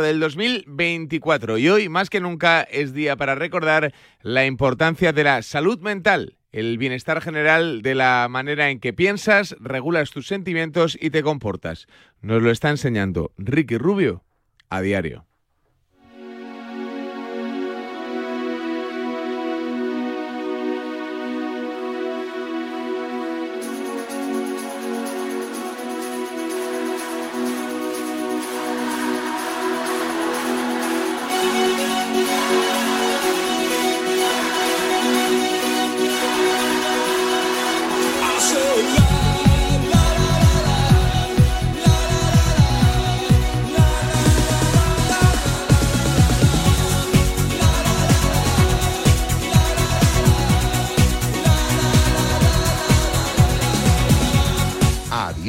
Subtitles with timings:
[0.00, 5.42] del 2024 y hoy más que nunca es día para recordar la importancia de la
[5.42, 11.10] salud mental, el bienestar general de la manera en que piensas, regulas tus sentimientos y
[11.10, 11.86] te comportas.
[12.20, 14.24] Nos lo está enseñando Ricky Rubio
[14.70, 15.26] a diario.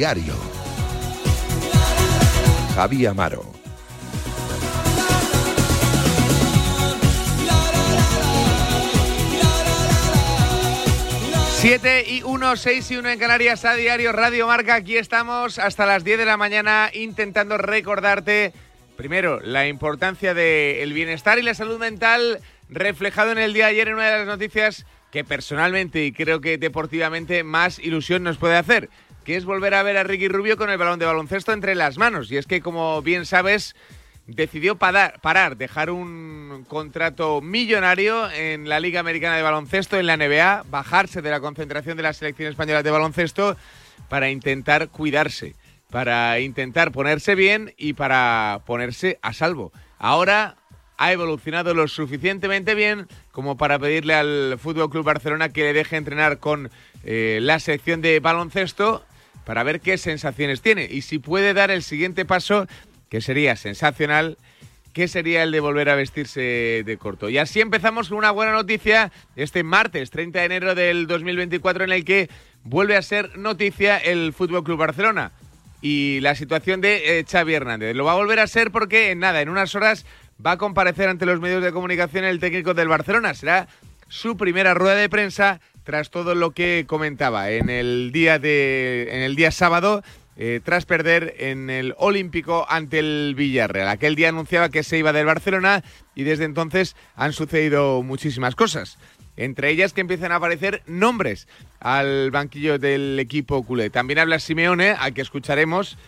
[0.04, 0.34] Diario.
[2.74, 3.42] Javi Amaro.
[11.56, 14.74] Siete y uno, seis y uno en Canarias a diario Radio Marca.
[14.74, 18.52] Aquí estamos hasta las 10 de la mañana intentando recordarte,
[18.98, 23.88] primero, la importancia del bienestar y la salud mental reflejado en el día de ayer
[23.88, 28.56] en una de las noticias que personalmente y creo que deportivamente más ilusión nos puede
[28.56, 28.90] hacer
[29.24, 31.98] que es volver a ver a Ricky Rubio con el balón de baloncesto entre las
[31.98, 32.30] manos.
[32.30, 33.74] Y es que, como bien sabes,
[34.26, 40.64] decidió parar, dejar un contrato millonario en la Liga Americana de Baloncesto, en la NBA,
[40.70, 43.56] bajarse de la concentración de la selección española de baloncesto
[44.08, 45.54] para intentar cuidarse,
[45.90, 49.72] para intentar ponerse bien y para ponerse a salvo.
[49.98, 50.56] Ahora
[50.96, 55.96] ha evolucionado lo suficientemente bien como para pedirle al Fútbol Club Barcelona que le deje
[55.96, 56.70] entrenar con
[57.04, 59.04] eh, la sección de baloncesto
[59.44, 62.66] para ver qué sensaciones tiene y si puede dar el siguiente paso,
[63.08, 64.38] que sería sensacional,
[64.92, 67.28] que sería el de volver a vestirse de corto.
[67.28, 71.92] Y así empezamos con una buena noticia este martes 30 de enero del 2024 en
[71.92, 72.30] el que
[72.62, 75.32] vuelve a ser noticia el Fútbol Club Barcelona
[75.82, 77.94] y la situación de eh, Xavi Hernández.
[77.94, 80.06] Lo va a volver a ser porque en nada, en unas horas
[80.44, 83.34] va a comparecer ante los medios de comunicación el técnico del Barcelona.
[83.34, 83.68] Será
[84.08, 89.22] su primera rueda de prensa tras todo lo que comentaba en el día de en
[89.22, 90.02] el día sábado
[90.36, 93.88] eh, tras perder en el Olímpico ante el Villarreal.
[93.88, 95.84] Aquel día anunciaba que se iba del Barcelona
[96.16, 98.98] y desde entonces han sucedido muchísimas cosas.
[99.36, 101.46] Entre ellas que empiezan a aparecer nombres
[101.78, 103.90] al banquillo del equipo culé.
[103.90, 105.98] También habla Simeone, al que escucharemos,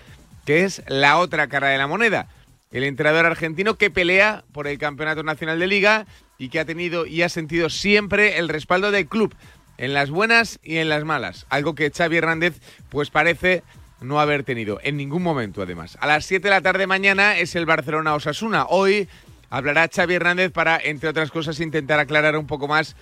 [0.45, 2.29] que es la otra cara de la moneda.
[2.73, 6.07] El entrenador argentino que pelea por el Campeonato Nacional de Liga
[6.39, 9.35] y que ha tenido y ha sentido siempre el respaldo del club
[9.79, 13.63] en las buenas y en las malas, algo que Xavi Hernández pues parece
[14.01, 15.97] no haber tenido en ningún momento además.
[16.01, 18.67] A las 7 de la tarde mañana es el Barcelona Osasuna.
[18.69, 19.09] Hoy
[19.51, 22.97] hablará Xavi Hernández para entre otras cosas intentar aclarar un poco más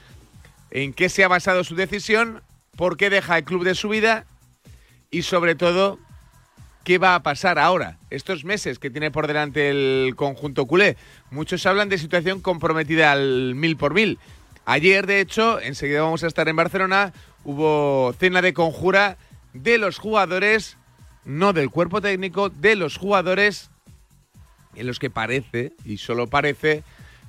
[0.70, 2.42] en qué se ha basado su decisión,
[2.76, 4.26] por qué deja el club de su vida
[5.10, 5.98] y sobre todo
[6.84, 10.96] qué va a pasar ahora, estos meses que tiene por delante el conjunto culé.
[11.30, 14.18] Muchos hablan de situación comprometida al mil por mil.
[14.66, 17.12] Ayer, de hecho, enseguida vamos a estar en Barcelona,
[17.44, 19.18] hubo cena de conjura
[19.52, 20.78] de los jugadores,
[21.24, 23.70] no del cuerpo técnico, de los jugadores
[24.74, 26.82] en los que parece, y solo parece,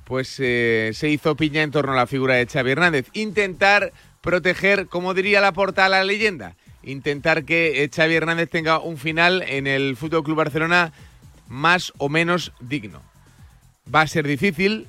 [0.04, 3.08] pues eh, se hizo piña en torno a la figura de Xavi Hernández.
[3.12, 3.92] Intentar
[4.22, 8.96] proteger, como diría la porta a la leyenda, intentar que eh, Xavi Hernández tenga un
[8.96, 10.92] final en el Fútbol Club Barcelona
[11.48, 13.02] más o menos digno.
[13.92, 14.88] Va a ser difícil,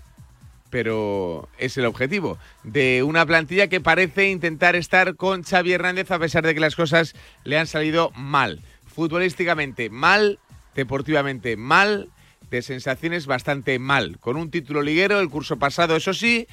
[0.78, 6.20] pero es el objetivo de una plantilla que parece intentar estar con Xavi Hernández a
[6.20, 8.62] pesar de que las cosas le han salido mal.
[8.86, 10.38] Futbolísticamente mal,
[10.76, 12.10] deportivamente mal,
[12.52, 14.20] de sensaciones bastante mal.
[14.20, 16.48] Con un título liguero el curso pasado, eso sí,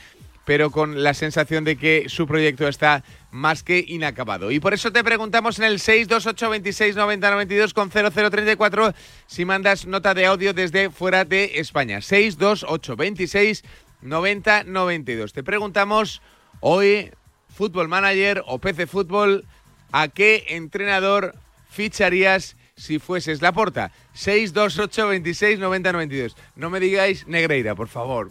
[0.45, 4.51] pero con la sensación de que su proyecto está más que inacabado.
[4.51, 8.95] Y por eso te preguntamos en el 628 26 90 92 con 0034
[9.27, 12.01] si mandas nota de audio desde fuera de España.
[12.01, 13.65] 628 26
[14.05, 15.33] 90-92.
[15.33, 16.23] Te preguntamos
[16.61, 17.11] hoy,
[17.49, 19.45] Fútbol Manager o PC Fútbol,
[19.93, 21.35] ¿a qué entrenador
[21.71, 23.93] ficharías si fueses la porta?
[24.13, 26.37] 628 26 90 92.
[26.57, 28.31] No me digáis Negreira, por favor.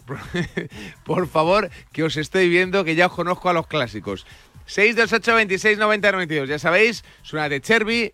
[1.04, 4.26] por favor, que os estoy viendo, que ya os conozco a los clásicos.
[4.66, 6.48] 628 26 90 92.
[6.48, 8.12] Ya sabéis, suena de Cherby,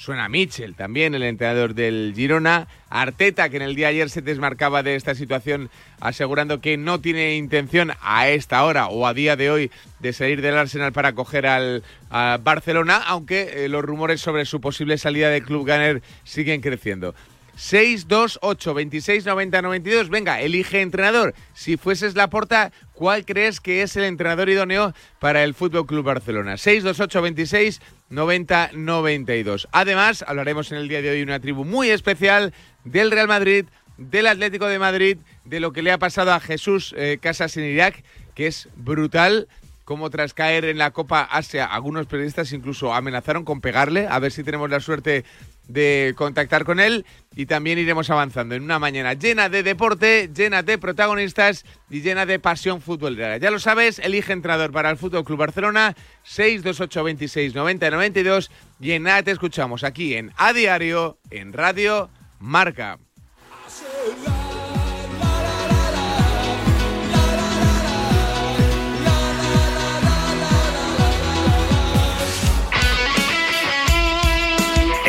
[0.00, 2.68] Suena Mitchell también, el entrenador del Girona.
[2.88, 5.68] Arteta, que en el día de ayer se desmarcaba de esta situación,
[6.00, 10.40] asegurando que no tiene intención a esta hora o a día de hoy de salir
[10.40, 15.44] del Arsenal para coger al Barcelona, aunque eh, los rumores sobre su posible salida del
[15.44, 17.14] club Gunner siguen creciendo.
[17.60, 20.08] 628 26 90 92.
[20.08, 21.34] Venga, elige entrenador.
[21.52, 26.06] Si fueses la porta, ¿cuál crees que es el entrenador idóneo para el Fútbol Club
[26.06, 26.56] Barcelona?
[26.56, 29.68] 628 26 90 92.
[29.72, 32.54] Además, hablaremos en el día de hoy una tribu muy especial
[32.84, 33.66] del Real Madrid,
[33.98, 37.64] del Atlético de Madrid, de lo que le ha pasado a Jesús eh, Casas en
[37.64, 38.02] Irak,
[38.34, 39.48] que es brutal
[39.90, 44.30] como tras caer en la Copa Asia, algunos periodistas incluso amenazaron con pegarle, a ver
[44.30, 45.24] si tenemos la suerte
[45.66, 47.04] de contactar con él
[47.34, 52.24] y también iremos avanzando en una mañana llena de deporte, llena de protagonistas y llena
[52.24, 53.38] de pasión futbolera.
[53.38, 58.92] Ya lo sabes, elige entrenador para el Fútbol Club Barcelona 628 26 90 92 y
[58.92, 63.00] en nada te escuchamos aquí en A Diario en Radio Marca.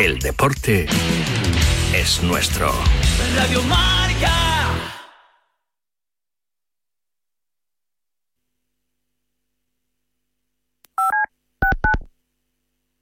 [0.02, 0.88] El deporte
[1.94, 2.74] es nuestro.
[3.36, 4.98] Radio Marca.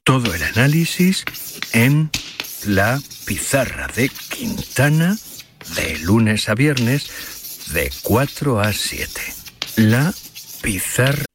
[0.03, 1.25] Todo el análisis
[1.73, 2.11] en
[2.67, 5.17] la pizarra de Quintana
[5.75, 9.09] de lunes a viernes de 4 a 7.
[9.77, 10.13] La
[10.61, 11.30] pizarra.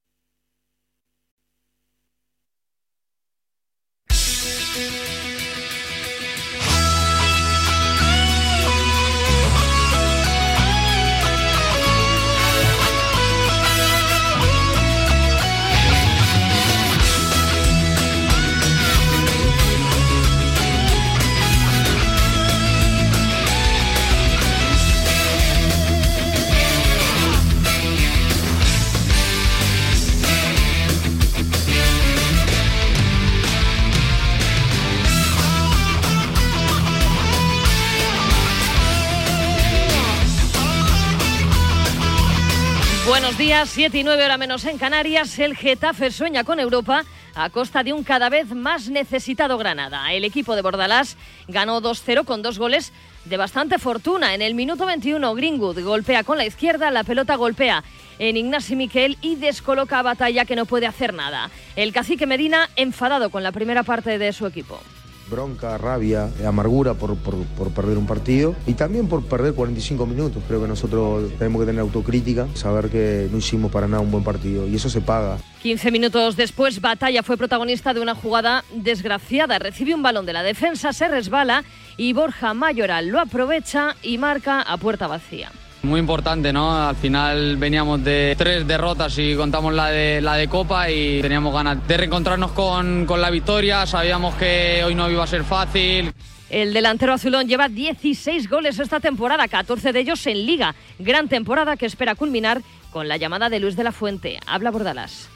[43.07, 45.39] Buenos días, 7 y 9 horas menos en Canarias.
[45.39, 47.05] El Getafe sueña con Europa
[47.37, 50.13] a costa de un cada vez más necesitado Granada.
[50.13, 51.17] El equipo de Bordalás
[51.47, 52.93] ganó 2-0 con dos goles
[53.25, 54.35] de bastante fortuna.
[54.35, 57.85] En el minuto 21, Greenwood golpea con la izquierda, la pelota golpea
[58.19, 61.49] en Ignasi Miquel y descoloca a Batalla que no puede hacer nada.
[61.77, 64.81] El cacique Medina enfadado con la primera parte de su equipo
[65.29, 70.43] bronca, rabia, amargura por, por, perder un partido y también por perder 45 minutos.
[70.47, 74.25] Creo que nosotros tenemos que tener autocrítica, saber que no hicimos para nada un buen
[74.25, 75.39] partido y eso se paga.
[75.63, 79.59] 15 minutos después, Batalla fue protagonista de una jugada desgraciada.
[79.59, 81.65] Recibe un balón de la defensa, se resbala
[81.97, 85.51] y Borja Mayoral lo aprovecha y marca a puerta vacía.
[85.87, 86.89] Muy importante, ¿no?
[86.89, 91.55] Al final veníamos de tres derrotas y contamos la de, la de Copa y teníamos
[91.55, 93.87] ganas de reencontrarnos con, con la victoria.
[93.87, 96.13] Sabíamos que hoy no iba a ser fácil.
[96.51, 100.75] El delantero azulón lleva 16 goles esta temporada, 14 de ellos en Liga.
[100.99, 104.41] Gran temporada que espera culminar con la llamada de Luis de la Fuente.
[104.47, 105.29] Habla Bordalás.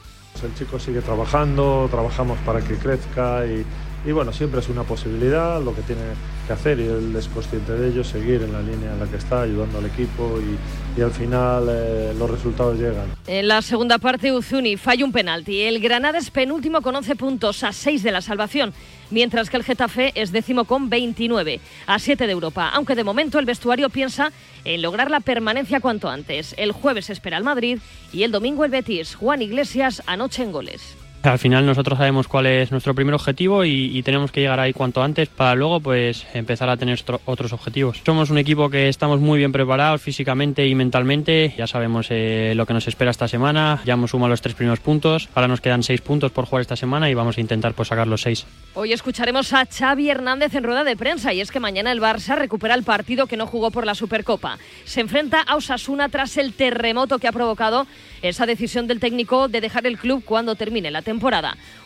[0.43, 3.65] El chico sigue trabajando, trabajamos para que crezca y,
[4.05, 6.03] y bueno, siempre es una posibilidad lo que tiene
[6.47, 9.17] que hacer y él es consciente de ello, seguir en la línea en la que
[9.17, 13.07] está, ayudando al equipo y, y al final eh, los resultados llegan.
[13.27, 15.61] En la segunda parte, Uzuni falla un penalti.
[15.63, 18.73] El Granada es penúltimo con 11 puntos a 6 de la salvación,
[19.11, 23.39] mientras que el Getafe es décimo con 29 a 7 de Europa, aunque de momento
[23.39, 24.33] el vestuario piensa
[24.65, 26.55] en lograr la permanencia cuanto antes.
[26.57, 27.79] El jueves espera el Madrid
[28.13, 29.15] y el domingo el Betis.
[29.15, 30.97] Juan Iglesias anoche en goles.
[31.23, 35.03] Al final nosotros sabemos cuál es nuestro primer objetivo y, tenemos que llegar ahí cuanto
[35.03, 38.01] antes para luego pues empezar a tener otros objetivos.
[38.05, 41.55] Somos un equipo que estamos muy bien preparados físicamente y mentalmente.
[41.59, 43.83] Ya sabemos eh, lo que nos espera esta semana.
[43.85, 45.29] Ya hemos sumado los tres primeros puntos.
[45.35, 48.07] Ahora nos quedan seis puntos por jugar esta semana y vamos a intentar pues sacar
[48.07, 48.47] los seis.
[48.75, 52.37] Hoy escucharemos a Xavi Hernández en rueda de prensa y es que mañana el Barça
[52.37, 54.59] recupera el partido que no jugó por la Supercopa.
[54.85, 57.87] Se enfrenta a Osasuna tras el terremoto que ha provocado
[58.23, 61.10] esa decisión del técnico de dejar el club cuando termine la temporada.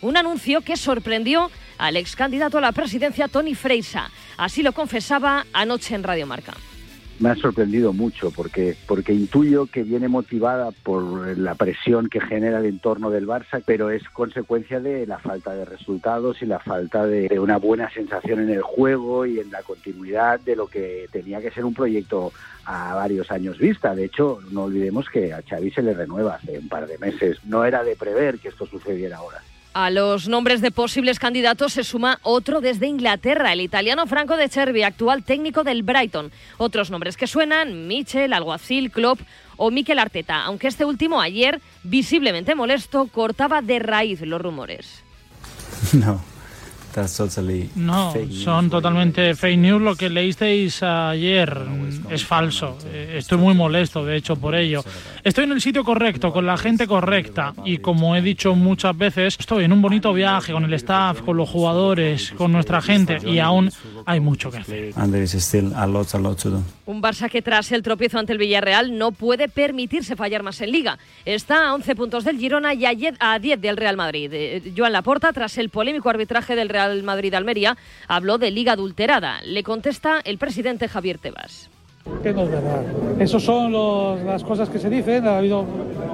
[0.02, 4.10] Un anuncio que sorprendió al ex candidato a la presidencia Tony Freisa.
[4.36, 6.54] Así lo confesaba anoche en Radio Marca
[7.20, 12.58] me ha sorprendido mucho porque, porque intuyo que viene motivada por la presión que genera
[12.58, 17.06] el entorno del Barça, pero es consecuencia de la falta de resultados y la falta
[17.06, 21.40] de, una buena sensación en el juego y en la continuidad de lo que tenía
[21.40, 22.32] que ser un proyecto
[22.64, 23.94] a varios años vista.
[23.94, 27.38] De hecho, no olvidemos que a Xavi se le renueva hace un par de meses.
[27.44, 29.42] No era de prever que esto sucediera ahora.
[29.74, 34.48] A los nombres de posibles candidatos se suma otro desde Inglaterra, el italiano Franco de
[34.48, 36.30] Cervi, actual técnico del Brighton.
[36.58, 39.18] Otros nombres que suenan, Michel, Alguacil, Klopp
[39.56, 45.02] o Mikel Arteta, aunque este último ayer, visiblemente molesto, cortaba de raíz los rumores.
[45.92, 46.22] No,
[47.74, 49.82] No, son totalmente fake news.
[49.82, 51.58] Lo que leísteis ayer
[52.10, 52.78] es falso.
[52.86, 54.84] Eh, estoy muy molesto, de hecho, por ello.
[55.22, 57.54] Estoy en el sitio correcto, con la gente correcta.
[57.64, 61.36] Y como he dicho muchas veces, estoy en un bonito viaje con el staff, con
[61.36, 63.18] los jugadores, con nuestra gente.
[63.26, 63.70] Y aún
[64.06, 64.92] hay mucho que hacer.
[66.86, 70.70] Un Barça que tras el tropiezo ante el Villarreal no puede permitirse fallar más en
[70.70, 70.98] Liga.
[71.24, 74.30] Está a 11 puntos del Girona y a 10 del Real Madrid.
[74.32, 79.40] Eh, Joan Laporta, tras el polémico arbitraje del Real Madrid-Almería, habló de Liga adulterada.
[79.44, 81.70] Le contesta el presidente Javier Tebas.
[82.22, 82.84] Que no es verdad.
[83.18, 83.72] Esas son
[84.26, 85.64] las cosas que se dicen, ha habido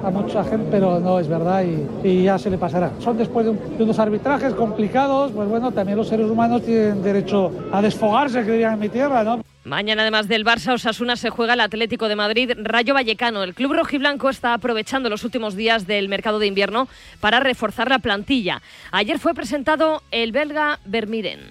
[0.05, 1.65] a mucha gente, pero no es verdad
[2.01, 2.93] y, ya se le pasará.
[2.99, 7.51] Son después de, de unos arbitrajes complicados, pues bueno, también los seres humanos tienen derecho
[7.73, 9.41] a desfogarse, que dirían en mi tierra, ¿no?
[9.63, 13.43] Mañana, además del Barça, Osasuna se juega el Atlético de Madrid, Rayo Vallecano.
[13.43, 16.87] El club rojiblanco está aprovechando los últimos días del mercado de invierno
[17.19, 18.63] para reforzar la plantilla.
[18.91, 21.41] Ayer fue presentado el belga Vermiren.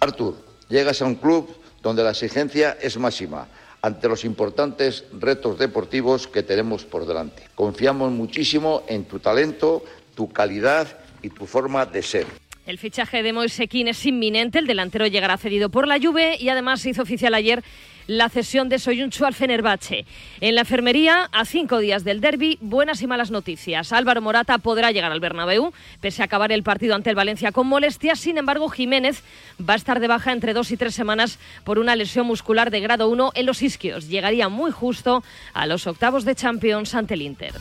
[0.00, 0.36] Artur,
[0.68, 3.48] llegas a un club donde la exigencia es máxima
[3.80, 7.48] ante los importantes retos deportivos que tenemos por delante.
[7.54, 9.82] Confiamos muchísimo en tu talento,
[10.14, 12.26] tu calidad y tu forma de ser.
[12.66, 16.48] El fichaje de Moise Kean es inminente, el delantero llegará cedido por la Juve y
[16.48, 17.62] además se hizo oficial ayer
[18.06, 20.06] la cesión de Soyuncu al Fenerbahce.
[20.40, 23.92] En la enfermería, a cinco días del derby, buenas y malas noticias.
[23.92, 27.66] Álvaro Morata podrá llegar al Bernabéu, pese a acabar el partido ante el Valencia con
[27.66, 28.18] molestias.
[28.18, 29.22] Sin embargo, Jiménez
[29.60, 32.80] va a estar de baja entre dos y tres semanas por una lesión muscular de
[32.80, 34.08] grado 1 en los isquios.
[34.08, 37.52] Llegaría muy justo a los octavos de Champions ante el Inter.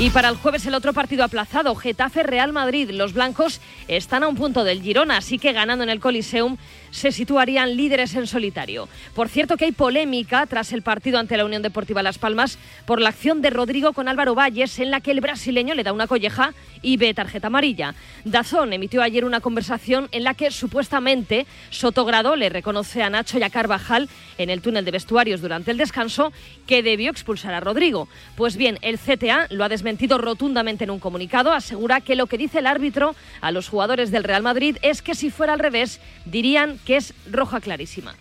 [0.00, 2.88] Y para el jueves el otro partido aplazado, Getafe-Real Madrid.
[2.90, 6.56] Los blancos están a un punto del Girona, así que ganando en el Coliseum
[6.90, 8.88] se situarían líderes en solitario.
[9.14, 12.98] Por cierto que hay polémica tras el partido ante la Unión Deportiva Las Palmas por
[12.98, 16.06] la acción de Rodrigo con Álvaro Valles en la que el brasileño le da una
[16.06, 17.94] colleja y ve tarjeta amarilla.
[18.24, 23.42] Dazón emitió ayer una conversación en la que supuestamente Sotogrado le reconoce a Nacho y
[23.42, 26.32] a Carvajal en el túnel de vestuarios durante el descanso
[26.66, 28.08] que debió expulsar a Rodrigo.
[28.34, 32.38] Pues bien, el CTA lo ha desmentido rotundamente en un comunicado, asegura que lo que
[32.38, 36.00] dice el árbitro a los jugadores del Real Madrid es que si fuera al revés
[36.24, 38.14] dirían que es roja clarísima.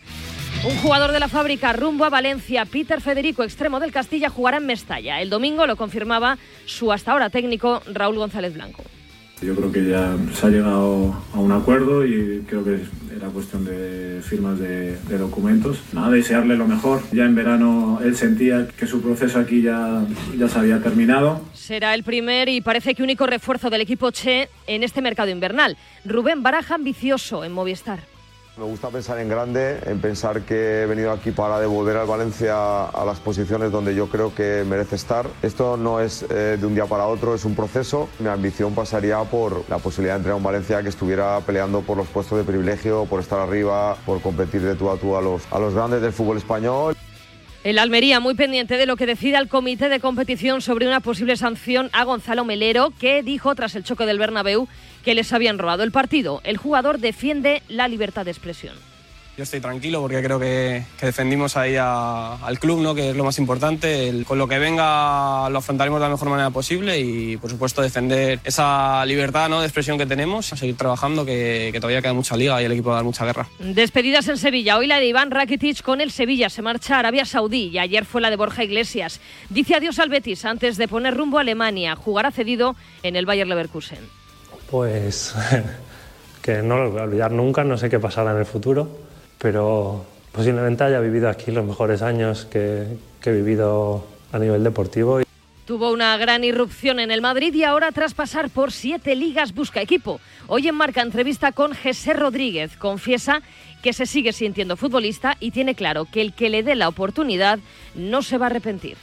[0.65, 4.65] Un jugador de la fábrica rumbo a Valencia, Peter Federico, extremo del Castilla, jugará en
[4.65, 5.21] Mestalla.
[5.21, 8.83] El domingo lo confirmaba su hasta ahora técnico Raúl González Blanco.
[9.41, 12.79] Yo creo que ya se ha llegado a un acuerdo y creo que
[13.15, 15.79] era cuestión de firmas de, documentos.
[15.93, 17.01] Nada, desearle lo mejor.
[17.11, 20.05] Ya en verano él sentía que su proceso aquí ya,
[20.37, 21.41] ya se había terminado.
[21.53, 25.77] Será el primer y parece que único refuerzo del equipo Che en este mercado invernal.
[26.05, 28.08] Rubén Baraja, ambicioso en Movistar.
[28.59, 32.87] Me gusta pensar en grande, en pensar que he venido aquí para devolver al Valencia
[32.87, 35.27] a las posiciones donde yo creo que merece estar.
[35.41, 38.09] Esto no es eh, de un día para otro, es un proceso.
[38.19, 41.95] Mi ambición pasaría por la posibilidad de entrenar a un Valencia que estuviera peleando por
[41.95, 45.41] los puestos de privilegio, por estar arriba, por competir de tú a tú a los,
[45.53, 46.97] a los grandes del fútbol español.
[47.63, 51.35] El Almería muy pendiente de lo que decida el comité de competición sobre una posible
[51.35, 54.69] sanción a Gonzalo Melero, que dijo tras el choque del Bernabéu
[55.03, 56.39] que les habían robado el partido.
[56.45, 58.88] El jugador defiende la libertad de expresión.
[59.39, 62.93] Yo estoy tranquilo porque creo que, que defendimos ahí a- al club, ¿no?
[62.93, 64.09] que es lo más importante.
[64.09, 67.81] El- con lo que venga lo afrontaremos de la mejor manera posible y, por supuesto,
[67.81, 69.61] defender esa libertad ¿no?
[69.61, 72.73] de expresión que tenemos, a seguir trabajando, que, que todavía queda mucha liga y el
[72.73, 73.47] equipo va a dar mucha guerra.
[73.59, 74.77] Despedidas en Sevilla.
[74.77, 76.49] Hoy la de Iván Rakitic con el Sevilla.
[76.49, 79.21] Se marcha a Arabia Saudí y ayer fue la de Borja Iglesias.
[79.49, 81.95] Dice adiós al Betis antes de poner rumbo a Alemania.
[81.95, 83.99] Jugará cedido en el Bayer Leverkusen.
[84.69, 85.33] Pues
[86.41, 89.07] que no lo voy a olvidar nunca, no sé qué pasará en el futuro,
[89.39, 92.85] pero posiblemente haya vivido aquí los mejores años que,
[93.21, 95.21] que he vivido a nivel deportivo.
[95.65, 99.81] Tuvo una gran irrupción en el Madrid y ahora tras pasar por siete ligas busca
[99.81, 100.19] equipo.
[100.47, 102.75] Hoy en Marca entrevista con José Rodríguez.
[102.75, 103.41] Confiesa
[103.83, 107.59] que se sigue sintiendo futbolista y tiene claro que el que le dé la oportunidad
[107.95, 108.97] no se va a arrepentir.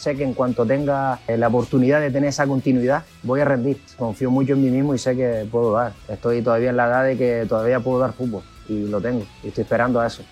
[0.00, 3.76] Sé que en cuanto tenga eh, la oportunidad de tener esa continuidad, voy a rendir.
[3.98, 5.92] Confío mucho en mí mismo y sé que puedo dar.
[6.08, 9.26] Estoy todavía en la edad de que todavía puedo dar fútbol y lo tengo.
[9.44, 10.22] Y estoy esperando a eso.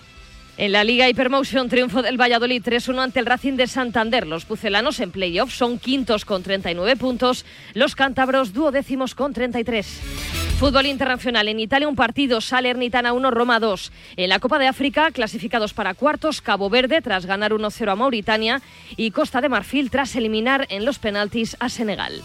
[0.57, 4.27] En la Liga Hypermotion, triunfo del Valladolid 3-1 ante el Racing de Santander.
[4.27, 7.45] Los pucelanos en playoff son quintos con 39 puntos,
[7.75, 10.38] los cántabros duodécimos con 33.
[10.59, 11.47] Fútbol internacional.
[11.47, 13.93] En Italia un partido, Salernitana 1, Roma 2.
[14.17, 18.61] En la Copa de África, clasificados para cuartos, Cabo Verde tras ganar 1-0 a Mauritania
[18.97, 22.25] y Costa de Marfil tras eliminar en los penaltis a Senegal.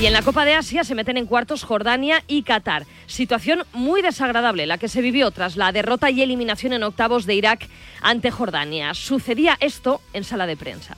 [0.00, 2.86] Y en la Copa de Asia se meten en cuartos Jordania y Qatar.
[3.06, 7.34] Situación muy desagradable la que se vivió tras la derrota y eliminación en octavos de
[7.34, 7.68] Irak
[8.00, 8.94] ante Jordania.
[8.94, 10.96] Sucedía esto en sala de prensa.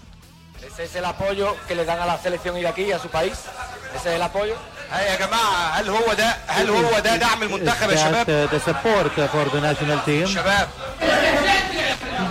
[0.62, 3.46] Ese es el apoyo que le dan a la selección iraquí, a su país.
[3.94, 4.56] Ese es el apoyo.
[4.91, 9.49] يا جماعه هل هو ده هل هو ده دعم المنتخب يا شباب the support for
[9.49, 10.25] the national team.
[10.25, 10.67] شباب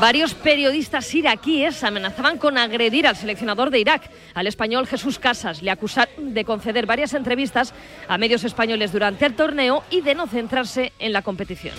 [0.00, 5.62] Varios periodistas iraquíes amenazaban con agredir al seleccionador de Irak, al español Jesús Casas.
[5.62, 7.74] Le acusaron de conceder varias entrevistas
[8.08, 11.74] a medios españoles durante el torneo y de no centrarse en la competición.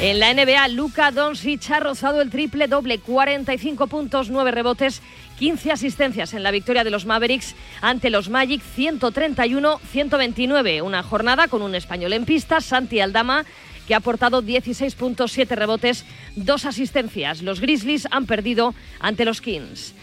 [0.00, 5.02] En la NBA, Luka Doncic ha rozado el triple doble, 45 puntos, 9 rebotes,
[5.39, 10.81] 15 asistencias en la victoria de los Mavericks ante los Magic 131-129.
[10.81, 13.45] Una jornada con un español en pista, Santi Aldama,
[13.87, 17.41] que ha aportado 16 puntos, 7 rebotes, 2 asistencias.
[17.41, 19.93] Los Grizzlies han perdido ante los Kings.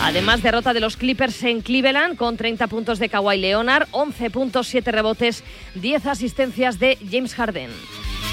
[0.00, 4.68] Además, derrota de los Clippers en Cleveland con 30 puntos de Kawhi Leonard, 11 puntos,
[4.68, 7.70] 7 rebotes, 10 asistencias de James Harden.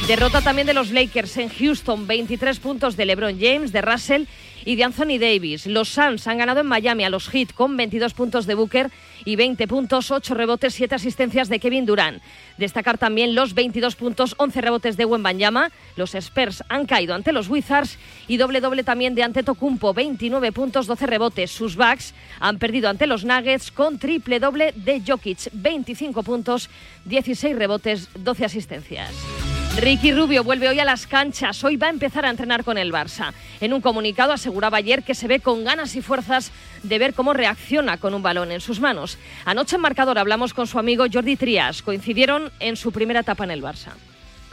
[0.08, 4.26] Derrota también de los Lakers en Houston, 23 puntos de LeBron James, de Russell
[4.66, 5.66] y de Anthony Davis.
[5.66, 8.92] Los Suns han ganado en Miami a los Heat con 22 puntos de Booker
[9.26, 12.22] y 20 puntos, 8 rebotes, 7 asistencias de Kevin Durant.
[12.58, 15.72] Destacar también los 22 puntos, 11 rebotes de Wembanyama.
[15.96, 20.88] Los Spurs han caído ante los Wizards y doble doble también de Antetokounmpo, 29 puntos,
[20.88, 21.52] 12 rebotes.
[21.52, 26.70] Sus Bucks han perdido ante los Nuggets con triple doble de Jokic, 25 puntos,
[27.06, 29.53] 16 rebotes, 12 asistencias.
[29.76, 31.64] Ricky Rubio vuelve hoy a las canchas.
[31.64, 33.34] Hoy va a empezar a entrenar con el Barça.
[33.60, 36.52] En un comunicado aseguraba ayer que se ve con ganas y fuerzas
[36.84, 39.18] de ver cómo reacciona con un balón en sus manos.
[39.46, 41.82] Anoche en marcador hablamos con su amigo Jordi Trias.
[41.82, 43.94] Coincidieron en su primera etapa en el Barça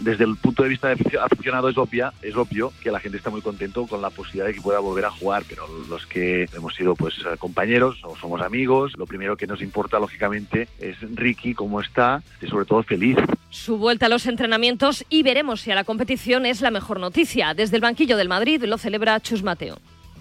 [0.00, 3.30] desde el punto de vista de aficionado es obvia, es obvio que la gente está
[3.30, 6.74] muy contento con la posibilidad de que pueda volver a jugar, pero los que hemos
[6.74, 11.80] sido pues compañeros o somos amigos, lo primero que nos importa lógicamente es Ricky cómo
[11.80, 13.16] está y sobre todo feliz.
[13.50, 17.54] Su vuelta a los entrenamientos y veremos si a la competición es la mejor noticia.
[17.54, 19.78] Desde el banquillo del Madrid lo celebra Chus Mateo.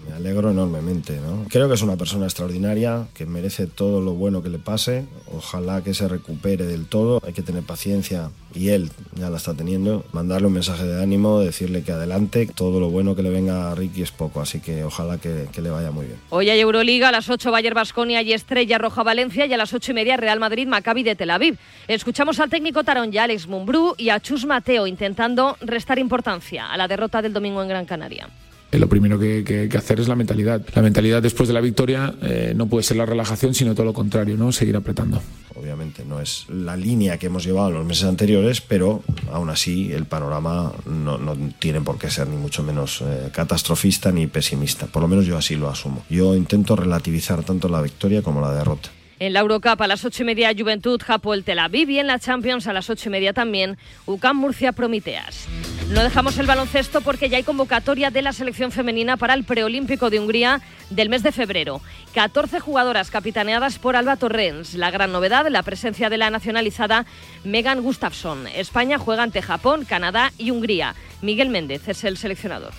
[0.08, 1.46] Me alegro enormemente, ¿no?
[1.48, 5.04] Creo que es una persona extraordinaria, que merece todo lo bueno que le pase.
[5.36, 7.20] Ojalá que se recupere del todo.
[7.26, 10.04] Hay que tener paciencia y él ya la está teniendo.
[10.12, 12.48] Mandarle un mensaje de ánimo, decirle que adelante.
[12.54, 15.70] Todo lo bueno que le venga a Ricky es poco, así que ojalá que, le
[15.70, 16.18] vaya muy bien.
[16.30, 19.72] Hoy hay Euroliga, a las 8 Bayern Basconia y Estrella Roja Valencia y a las
[19.72, 21.58] 8 y media Real Madrid Maccabi de Tel Aviv.
[21.88, 26.76] Escuchamos al técnico Tarón ya Alex Mumbrú y a Chus Mateo intentando restar importancia a
[26.76, 28.28] la derrota del domingo en Gran Canaria.
[28.72, 30.62] Eh, lo primero que, que, que, hacer es la mentalidad.
[30.74, 33.92] La mentalidad después de la victoria eh, no puede ser la relajación, sino todo lo
[33.92, 34.52] contrario, ¿no?
[34.52, 35.20] Seguir apretando.
[35.56, 39.02] Obviamente no es la línea que hemos llevado en los meses anteriores, pero
[39.32, 44.12] aún así el panorama no, no tiene por qué ser ni mucho menos eh, catastrofista
[44.12, 44.86] ni pesimista.
[44.86, 46.04] Por lo menos yo así lo asumo.
[46.08, 48.90] Yo intento relativizar tanto la victoria como la derrota.
[49.18, 52.18] En la Eurocup a las ocho y media Juventud Japol Tel Aviv y en la
[52.18, 55.46] Champions a las ocho y media también UCAM Murcia Promiteas.
[55.90, 60.08] No dejamos el baloncesto porque ya hay convocatoria de la selección femenina para el preolímpico
[60.08, 61.80] de Hungría del mes de febrero.
[62.14, 64.74] 14 jugadoras capitaneadas por Alba Torrens.
[64.74, 67.06] La gran novedad, la presencia de la nacionalizada
[67.42, 68.46] Megan Gustafsson.
[68.46, 70.94] España juega ante Japón, Canadá y Hungría.
[71.22, 72.72] Miguel Méndez es el seleccionador.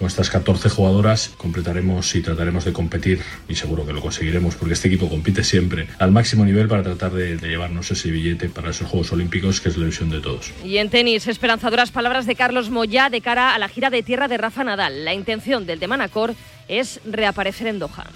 [0.00, 4.72] Con estas 14 jugadoras completaremos y trataremos de competir, y seguro que lo conseguiremos, porque
[4.72, 8.88] este equipo compite siempre al máximo nivel para tratar de, llevarnos ese billete para esos
[8.88, 10.52] Juegos Olímpicos, que es la ilusión de todos.
[10.64, 14.26] Y en tenis, esperanzadoras palabras de Carlos Moyá de cara a la gira de tierra
[14.26, 15.04] de Rafa Nadal.
[15.04, 16.34] La intención del de Manacor
[16.66, 18.06] es reaparecer en Doha.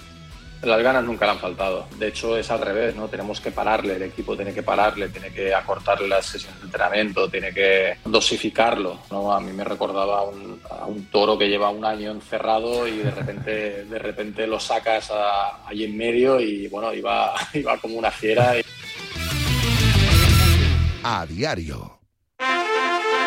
[0.64, 1.87] Las ganas nunca le han faltado.
[1.98, 3.09] De hecho, es al revés, ¿no?
[3.09, 7.29] Tenemos que pararle, el equipo tiene que pararle, tiene que acortarle las sesiones de entrenamiento,
[7.29, 9.33] tiene que dosificarlo, ¿no?
[9.33, 10.22] A mí me recordaba a
[10.87, 15.66] un, toro que lleva un año encerrado y de repente, de repente lo sacas a,
[15.66, 18.59] ahí en medio y, bueno, iba, iba como una fiera.
[18.59, 18.62] Y...
[21.03, 21.93] A diario.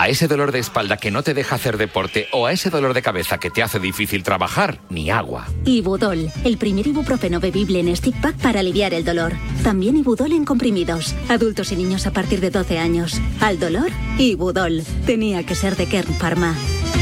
[0.00, 2.94] A ese dolor de espalda que no te deja hacer deporte o a ese dolor
[2.94, 5.46] de cabeza que te hace difícil trabajar, ni agua.
[5.66, 9.34] Ibudol, el primer ibuprofeno bebible en stick pack para aliviar el dolor.
[9.62, 11.14] También Ibudol en comprimidos.
[11.28, 13.20] Adultos y niños a partir de 12 años.
[13.42, 14.84] Al dolor, Ibudol.
[15.04, 16.54] Tenía que ser de Kern Pharma.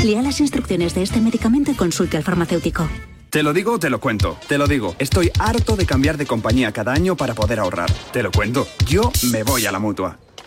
[0.05, 2.89] Lea las instrucciones de este medicamento y consulte al farmacéutico.
[3.31, 4.37] Te lo digo, te lo cuento.
[4.49, 4.97] Te lo digo.
[4.99, 7.93] Estoy harto de cambiar de compañía cada año para poder ahorrar.
[8.13, 8.67] Te lo cuento.
[8.89, 10.19] Yo me voy a la mutua.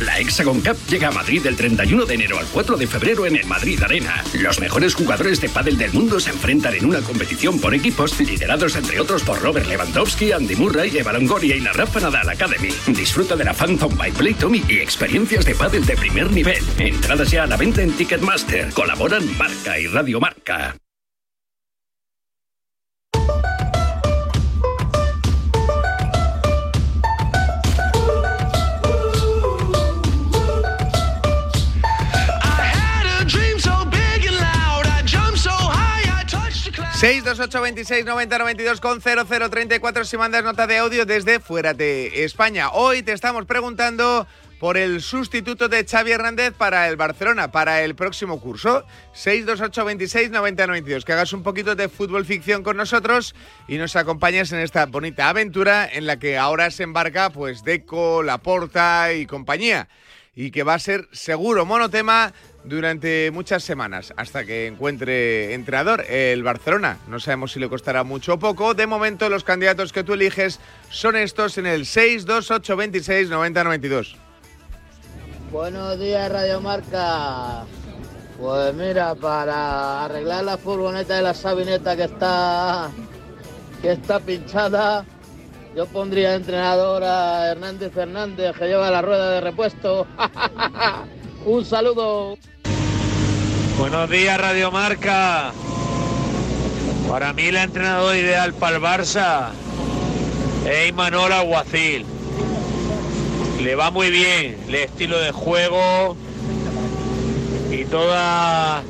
[0.00, 3.36] La Hexagon Cup llega a Madrid del 31 de enero al 4 de febrero en
[3.36, 4.22] el Madrid Arena.
[4.34, 8.76] Los mejores jugadores de pádel del mundo se enfrentan en una competición por equipos liderados
[8.76, 12.70] entre otros por Robert Lewandowski, Andy Murray, Eva Longoria y la Rafa Nadal Academy.
[12.86, 16.62] Disfruta de la Phantom by Play Tommy y experiencias de pádel de primer nivel.
[16.78, 18.72] Entradas ya a la venta en Ticketmaster.
[18.72, 20.76] Colaboran Marca y Radio Marca.
[36.98, 42.70] Seis 26 90 92 con 0034 si mandas nota de audio desde fuera de España.
[42.72, 44.26] Hoy te estamos preguntando
[44.58, 48.84] por el sustituto de Xavi Hernández para el Barcelona para el próximo curso.
[49.12, 51.04] 628 26 90 92.
[51.04, 53.36] Que hagas un poquito de fútbol ficción con nosotros
[53.68, 58.24] y nos acompañes en esta bonita aventura en la que ahora se embarca pues Deco,
[58.24, 59.88] Laporta y compañía.
[60.40, 66.44] Y que va a ser seguro monotema durante muchas semanas hasta que encuentre entrenador el
[66.44, 66.98] Barcelona.
[67.08, 68.72] No sabemos si le costará mucho o poco.
[68.72, 74.16] De momento los candidatos que tú eliges son estos en el 628 26 90 92.
[75.50, 77.64] Buenos días Radio Marca.
[78.38, 82.92] Pues mira, para arreglar la furgoneta de la Sabineta que está
[83.82, 85.04] que está pinchada,
[85.76, 90.06] yo pondría entrenador a Hernández Fernández que lleva la rueda de repuesto.
[91.44, 92.36] Un saludo.
[93.78, 95.52] Buenos días, Radio Marca.
[97.08, 99.50] Para mí el entrenador ideal para el Barça
[100.68, 102.04] es Imanol Aguacil.
[103.62, 106.16] Le va muy bien el estilo de juego
[107.70, 108.82] y toda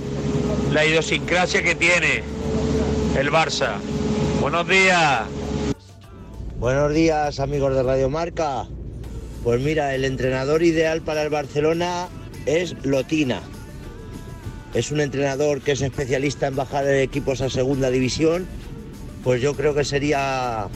[0.73, 2.23] la idiosincrasia que tiene
[3.17, 3.75] el Barça.
[4.41, 5.38] Buenos días.
[6.59, 8.67] Buenos días, amigos de Radio Marca.
[9.45, 12.09] Pues mira, el entrenador ideal para el Barcelona
[12.47, 13.41] es Lotina.
[14.75, 18.49] Es un entrenador que es especialista en bajar equipos a segunda división.
[19.23, 20.67] Pues yo creo que sería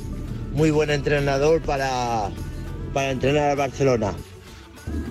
[0.53, 2.31] muy buen entrenador para,
[2.95, 4.14] para entrenar al Barcelona.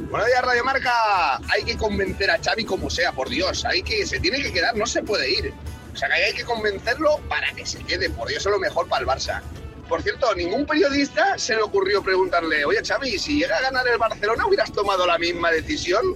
[0.10, 1.36] Buenos días, Radio Marca.
[1.50, 3.66] Hay que convencer a Xavi como sea, por Dios.
[3.66, 5.54] Hay que, se tiene que quedar, no se puede ir.
[5.94, 8.10] O sea, que hay que convencerlo para que se quede.
[8.10, 9.42] Por Dios, es lo mejor para el Barça.
[9.92, 13.98] Por cierto, ningún periodista se le ocurrió preguntarle, oye Xavi, si llega a ganar el
[13.98, 16.16] Barcelona, ¿hubieras tomado la misma decisión?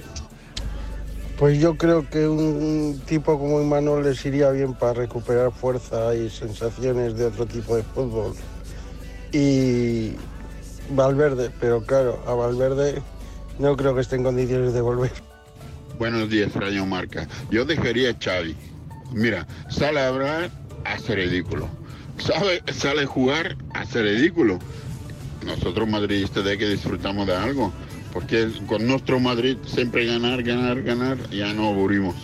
[1.38, 6.30] Pues yo creo que un tipo como Imanol les iría bien para recuperar fuerza y
[6.30, 8.34] sensaciones de otro tipo de fútbol.
[9.34, 10.14] Y
[10.92, 13.02] Valverde, pero claro, a Valverde
[13.60, 15.12] no creo que esté en condiciones de volver.
[16.00, 17.28] Buenos días, Radio Marca.
[17.52, 18.56] Yo dejaría a Xavi.
[19.12, 20.50] Mira, sale a hablar,
[20.86, 21.68] hace ridículo.
[22.18, 24.60] Sale, sale jugar, hace ridículo.
[25.46, 27.72] Nosotros madridistas de que disfrutamos de algo
[28.16, 32.16] porque con nuestro Madrid siempre ganar, ganar, ganar, ya no aburrimos.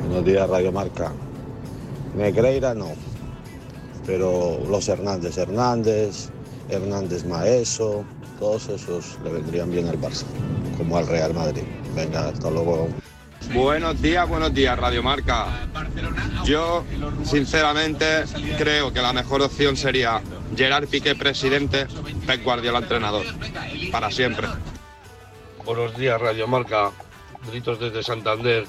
[0.00, 1.12] Buenos días, Radio Marca.
[2.16, 2.88] Negreira no,
[4.04, 6.28] pero los Hernández Hernández,
[6.68, 8.04] Hernández Maeso,
[8.40, 10.24] todos esos le vendrían bien al Barça,
[10.76, 11.62] como al Real Madrid.
[11.94, 12.88] Venga, hasta luego.
[13.52, 15.46] Buenos días, buenos días, Radio Marca.
[16.44, 16.84] Yo,
[17.24, 18.24] sinceramente,
[18.56, 20.22] creo que la mejor opción sería
[20.56, 21.86] Gerard Piqué, presidente,
[22.26, 23.26] Pep Guardiola, entrenador.
[23.90, 24.46] Para siempre.
[25.64, 26.92] Buenos días, Radio Marca.
[27.50, 28.66] Gritos desde Santander.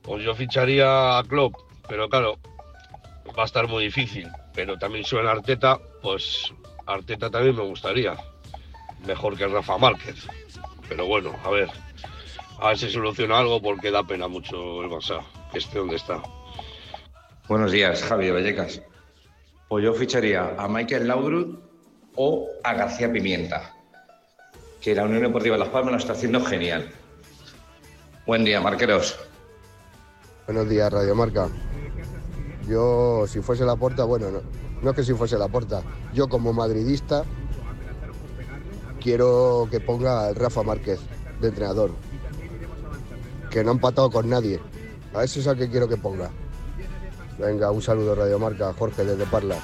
[0.00, 1.54] Pues yo ficharía a Klopp,
[1.86, 2.38] pero claro,
[3.38, 4.28] va a estar muy difícil.
[4.54, 6.54] Pero también suena Arteta, pues
[6.86, 8.16] Arteta también me gustaría.
[9.06, 10.26] Mejor que Rafa Márquez.
[10.88, 11.70] Pero bueno, a ver,
[12.60, 16.22] a ver si soluciona algo porque da pena mucho el Barça, que esté donde está.
[17.48, 18.80] Buenos días, Javi Vallecas.
[19.68, 21.58] Pues yo ficharía a Michael Laudrup
[22.16, 23.74] o a García Pimienta,
[24.80, 26.90] que la Unión Deportiva Las Palmas lo está haciendo genial.
[28.26, 29.18] Buen día, marqueros.
[30.46, 31.48] Buenos días, Radio Marca.
[32.68, 34.40] Yo, si fuese la puerta, bueno, no,
[34.80, 35.82] no es que si fuese la puerta,
[36.14, 37.24] yo como madridista
[39.00, 41.00] quiero que ponga al Rafa Márquez
[41.40, 41.90] de entrenador
[43.54, 44.58] que no ha empatado con nadie.
[45.14, 46.28] A eso es al que quiero que ponga.
[47.38, 49.56] Venga, un saludo Radio Marca, Jorge desde Parla.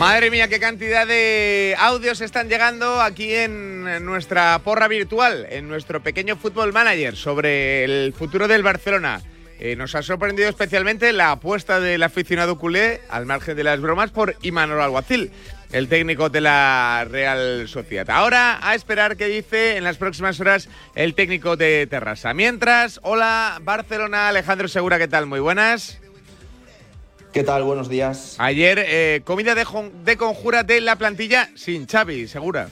[0.00, 6.02] Madre mía, qué cantidad de audios están llegando aquí en nuestra porra virtual, en nuestro
[6.02, 9.20] pequeño fútbol manager sobre el futuro del Barcelona.
[9.58, 14.10] Eh, nos ha sorprendido especialmente la apuesta del aficionado culé, al margen de las bromas,
[14.10, 15.32] por Imanol Alguacil,
[15.70, 18.08] el técnico de la Real Sociedad.
[18.08, 22.32] Ahora a esperar qué dice en las próximas horas el técnico de Terrassa.
[22.32, 25.26] Mientras, hola Barcelona, Alejandro Segura, ¿qué tal?
[25.26, 26.00] Muy buenas.
[27.32, 27.62] ¿Qué tal?
[27.62, 28.34] Buenos días.
[28.38, 29.64] Ayer, eh, comida de,
[30.04, 32.68] de conjura de la plantilla sin Xavi, Segura.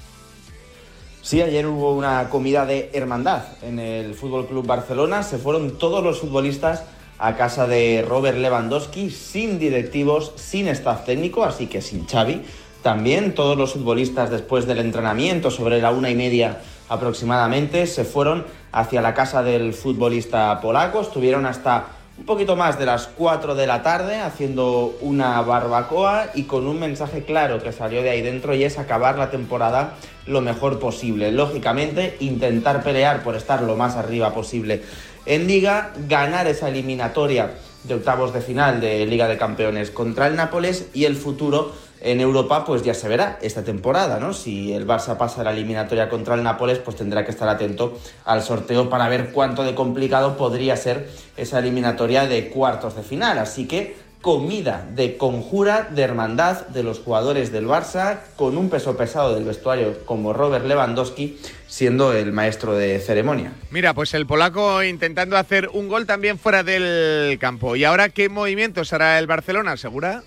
[1.23, 5.23] Sí, ayer hubo una comida de hermandad en el Fútbol Club Barcelona.
[5.23, 6.83] Se fueron todos los futbolistas
[7.19, 12.43] a casa de Robert Lewandowski, sin directivos, sin staff técnico, así que sin Xavi.
[12.83, 18.45] También todos los futbolistas después del entrenamiento, sobre la una y media aproximadamente, se fueron
[18.73, 21.01] hacia la casa del futbolista polaco.
[21.01, 26.45] Estuvieron hasta un poquito más de las 4 de la tarde haciendo una barbacoa y
[26.45, 29.95] con un mensaje claro que salió de ahí dentro y es acabar la temporada
[30.27, 31.31] lo mejor posible.
[31.31, 34.83] Lógicamente, intentar pelear por estar lo más arriba posible
[35.27, 37.53] en liga, ganar esa eliminatoria
[37.85, 42.21] de octavos de final de Liga de Campeones contra el Nápoles y el futuro en
[42.21, 44.33] Europa, pues ya se verá esta temporada, ¿no?
[44.33, 48.43] Si el Barça pasa la eliminatoria contra el Nápoles, pues tendrá que estar atento al
[48.43, 53.39] sorteo para ver cuánto de complicado podría ser esa eliminatoria de cuartos de final.
[53.39, 58.97] Así que comida de conjura, de hermandad de los jugadores del Barça, con un peso
[58.97, 63.53] pesado del vestuario como Robert Lewandowski, siendo el maestro de ceremonia.
[63.71, 67.77] Mira, pues el polaco intentando hacer un gol también fuera del campo.
[67.77, 70.23] ¿Y ahora qué movimientos hará el Barcelona, segura?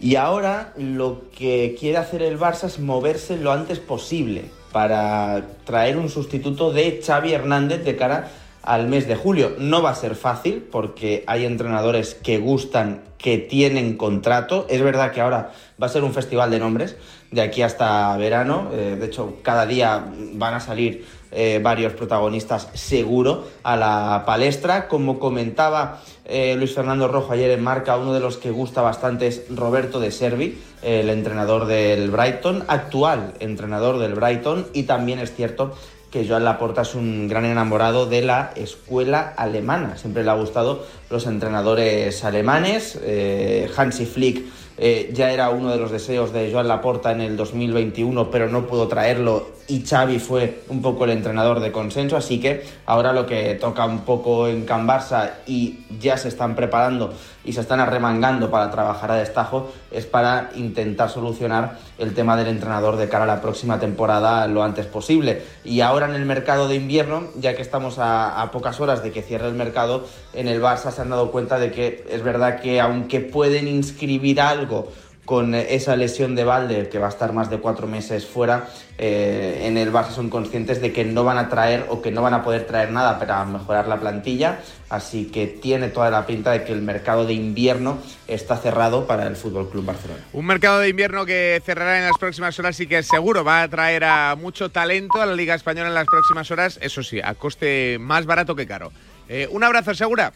[0.00, 5.96] Y ahora lo que quiere hacer el Barça es moverse lo antes posible para traer
[5.96, 8.28] un sustituto de Xavi Hernández de cara
[8.62, 9.54] al mes de julio.
[9.58, 14.66] No va a ser fácil porque hay entrenadores que gustan, que tienen contrato.
[14.68, 16.96] Es verdad que ahora va a ser un festival de nombres
[17.30, 18.70] de aquí hasta verano.
[18.72, 24.88] Eh, de hecho, cada día van a salir eh, varios protagonistas seguro a la palestra.
[24.88, 29.26] Como comentaba eh, Luis Fernando Rojo ayer en Marca, uno de los que gusta bastante
[29.26, 35.34] es Roberto de Servi, el entrenador del Brighton, actual entrenador del Brighton, y también es
[35.34, 35.74] cierto
[36.14, 39.96] que Joan Laporta es un gran enamorado de la escuela alemana.
[39.96, 42.96] Siempre le ha gustado los entrenadores alemanes.
[43.02, 44.44] Eh, Hansi Flick
[44.78, 48.68] eh, ya era uno de los deseos de Joan Laporta en el 2021, pero no
[48.68, 53.26] pudo traerlo y Xavi fue un poco el entrenador de consenso, así que ahora lo
[53.26, 57.80] que toca un poco en Can Barça y ya se están preparando y se están
[57.80, 63.24] arremangando para trabajar a destajo es para intentar solucionar el tema del entrenador de cara
[63.24, 65.42] a la próxima temporada lo antes posible.
[65.64, 69.12] Y ahora en el mercado de invierno, ya que estamos a, a pocas horas de
[69.12, 72.60] que cierre el mercado, en el Barça se han dado cuenta de que es verdad
[72.60, 74.90] que aunque pueden inscribir algo,
[75.24, 79.62] con esa lesión de Valde, que va a estar más de cuatro meses fuera, eh,
[79.64, 82.34] en el Barça son conscientes de que no van a traer o que no van
[82.34, 84.60] a poder traer nada para mejorar la plantilla,
[84.90, 89.26] así que tiene toda la pinta de que el mercado de invierno está cerrado para
[89.26, 90.20] el Fútbol Club Barcelona.
[90.32, 93.68] Un mercado de invierno que cerrará en las próximas horas y que seguro va a
[93.68, 97.34] traer a mucho talento a la Liga Española en las próximas horas, eso sí, a
[97.34, 98.92] coste más barato que caro.
[99.28, 100.32] Eh, un abrazo, Segura.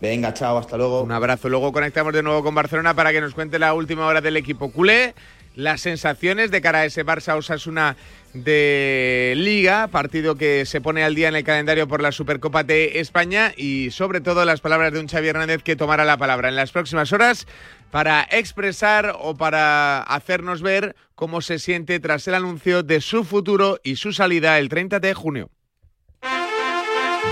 [0.00, 1.02] Venga, chao, hasta luego.
[1.02, 1.48] Un abrazo.
[1.48, 4.70] Luego conectamos de nuevo con Barcelona para que nos cuente la última hora del equipo
[4.70, 5.14] culé,
[5.54, 7.96] las sensaciones de cara a ese Barça Osasuna
[8.34, 12.98] de Liga, partido que se pone al día en el calendario por la Supercopa de
[12.98, 16.56] España y sobre todo las palabras de un Xavi Hernández que tomará la palabra en
[16.56, 17.46] las próximas horas
[17.92, 23.78] para expresar o para hacernos ver cómo se siente tras el anuncio de su futuro
[23.84, 25.50] y su salida el 30 de junio.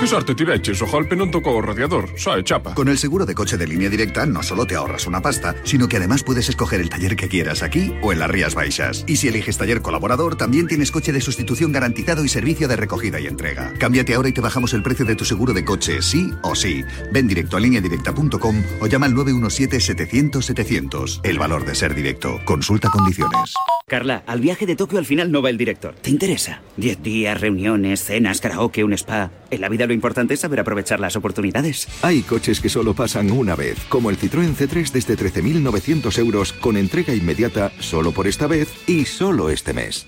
[0.01, 0.81] ¿Qué sorte ti veches?
[0.83, 0.87] O
[1.31, 2.75] tocou o radiador, é chapa.
[2.75, 5.89] Con el seguro de coche de línea directa no solo te ahorras una pasta, sino
[5.89, 9.05] que además puedes escoger el taller que quieras aquí o en las Rías Baixas.
[9.07, 13.21] Y si eliges taller colaborador, también tienes coche de sustitución garantizado y servicio de recogida
[13.21, 13.73] y entrega.
[13.79, 16.83] Cámbiate ahora y te bajamos el precio de tu seguro de coche, sí o sí.
[17.13, 21.21] Ven directo a lineadirecta.com o llama al 917-700-700.
[21.23, 22.41] El valor de ser directo.
[22.45, 23.55] Consulta condiciones.
[23.87, 25.95] Carla, al viaje de Tokio al final no va el director.
[25.95, 26.63] ¿Te interesa?
[26.77, 29.31] Diez días, reuniones, cenas, karaoke, un spa.
[29.51, 31.89] En la vida lo importante es saber aprovechar las oportunidades.
[32.03, 36.77] Hay coches que solo pasan una vez, como el Citroën C3 desde 13.900 euros con
[36.77, 40.07] entrega inmediata solo por esta vez y solo este mes.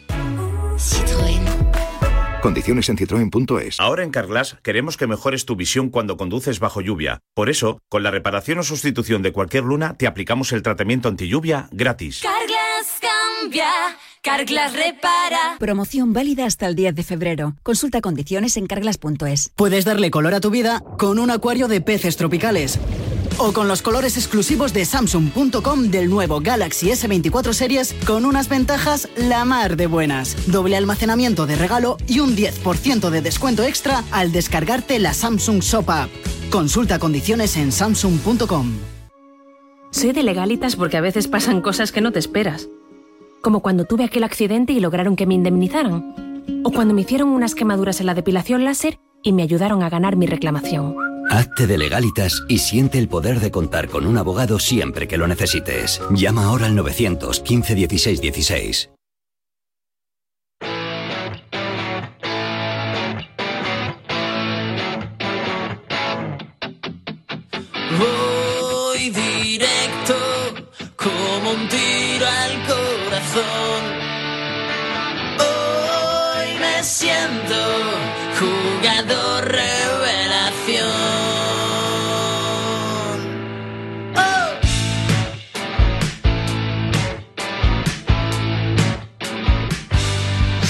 [0.77, 1.45] Citroën.
[2.45, 3.81] Condiciones en citroen.es.
[3.81, 7.21] Ahora en Carglass queremos que mejores tu visión cuando conduces bajo lluvia.
[7.33, 11.27] Por eso, con la reparación o sustitución de cualquier luna, te aplicamos el tratamiento anti
[11.27, 12.21] lluvia gratis.
[12.23, 12.54] Carglass
[13.45, 13.69] cambia.
[14.23, 15.57] Carglass repara.
[15.59, 17.57] Promoción válida hasta el 10 de febrero.
[17.63, 19.51] Consulta condiciones en carglass.es.
[19.55, 22.79] Puedes darle color a tu vida con un acuario de peces tropicales
[23.39, 29.09] O con los colores exclusivos de Samsung.com del nuevo Galaxy S24 Series con unas ventajas
[29.17, 30.37] la mar de buenas.
[30.47, 35.91] Doble almacenamiento de regalo y un 10% de descuento extra al descargarte la Samsung Shop
[35.91, 36.11] App.
[36.51, 38.73] Consulta condiciones en Samsung.com.
[39.91, 42.69] Soy de legalitas porque a veces pasan cosas que no te esperas.
[43.45, 46.43] Como cuando tuve aquel accidente y lograron que me indemnizaran.
[46.65, 50.17] O cuando me hicieron unas quemaduras en la depilación láser y me ayudaron a ganar
[50.17, 50.97] mi reclamación.
[51.31, 55.29] Hazte de legalitas y siente el poder de contar con un abogado siempre que lo
[55.29, 56.01] necesites.
[56.11, 58.94] Llama ahora al 915 16 16.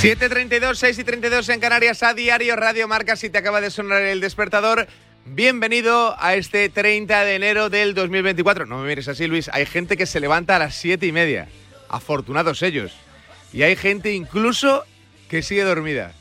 [0.04, 3.16] 7.32, 6 y 32 en Canarias a diario Radio Marca.
[3.16, 4.86] Si te acaba de sonar el despertador,
[5.24, 8.66] bienvenido a este 30 de enero del 2024.
[8.66, 9.48] No me mires así, Luis.
[9.54, 11.48] Hay gente que se levanta a las 7 y media.
[11.88, 12.92] Afortunados ellos.
[13.50, 14.84] Y hay gente incluso
[15.30, 16.12] que sigue dormida.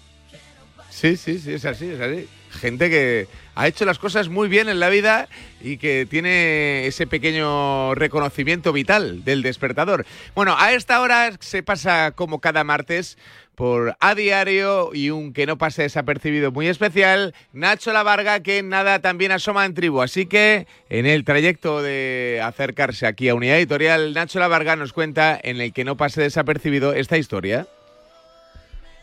[0.89, 2.29] Sí, sí, sí, es así, es así.
[2.51, 5.27] Gente que ha hecho las cosas muy bien en la vida
[5.63, 10.05] y que tiene ese pequeño reconocimiento vital del despertador.
[10.35, 13.17] Bueno, a esta hora se pasa como cada martes
[13.55, 18.63] por A Diario y un que no pase desapercibido muy especial, Nacho La Varga, que
[18.63, 20.01] nada también asoma en tribu.
[20.01, 24.91] Así que en el trayecto de acercarse aquí a Unidad Editorial, Nacho La Varga nos
[24.91, 27.67] cuenta en el que no pase desapercibido esta historia.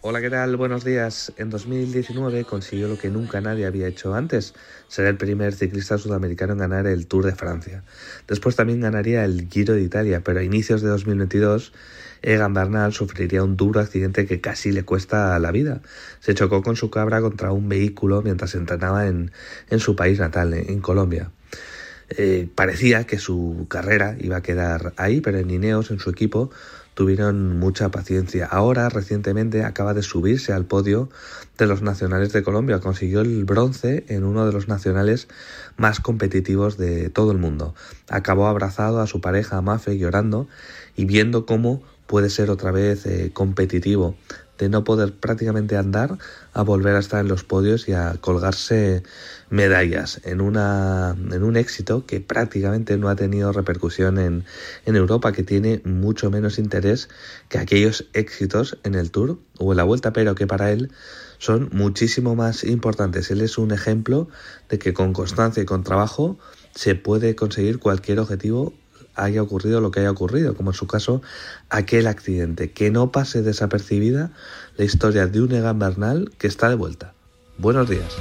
[0.03, 0.57] Hola, ¿qué tal?
[0.57, 1.31] Buenos días.
[1.37, 4.55] En 2019 consiguió lo que nunca nadie había hecho antes,
[4.89, 7.85] ser el primer ciclista sudamericano en ganar el Tour de Francia.
[8.27, 11.75] Después también ganaría el Giro de Italia, pero a inicios de 2022
[12.23, 15.83] Egan Bernal sufriría un duro accidente que casi le cuesta la vida.
[16.21, 19.33] Se chocó con su cabra contra un vehículo mientras entrenaba en,
[19.69, 21.31] en su país natal, en Colombia.
[22.17, 26.51] Eh, parecía que su carrera iba a quedar ahí, pero en Ineos, en su equipo,
[26.95, 28.47] tuvieron mucha paciencia.
[28.47, 31.09] Ahora, recientemente, acaba de subirse al podio
[31.59, 32.81] de los nacionales de Colombia.
[32.81, 35.29] Consiguió el bronce en uno de los nacionales
[35.77, 37.75] más competitivos de todo el mundo.
[38.09, 40.49] Acabó abrazado a su pareja Mafe llorando
[40.97, 44.17] y viendo cómo puede ser otra vez eh, competitivo
[44.61, 46.19] de no poder prácticamente andar
[46.53, 49.03] a volver a estar en los podios y a colgarse
[49.49, 54.45] medallas en, una, en un éxito que prácticamente no ha tenido repercusión en,
[54.85, 57.09] en Europa, que tiene mucho menos interés
[57.49, 60.93] que aquellos éxitos en el Tour o en la Vuelta, pero que para él
[61.39, 63.31] son muchísimo más importantes.
[63.31, 64.29] Él es un ejemplo
[64.69, 66.39] de que con constancia y con trabajo
[66.75, 68.75] se puede conseguir cualquier objetivo
[69.23, 71.23] haya ocurrido lo que haya ocurrido, como en su caso
[71.69, 74.31] aquel accidente, que no pase desapercibida
[74.77, 77.15] la historia de un Egan Bernal que está de vuelta.
[77.59, 78.17] Buenos días.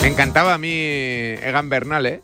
[0.00, 2.22] Me encantaba a mí Egan Bernal, ¿eh?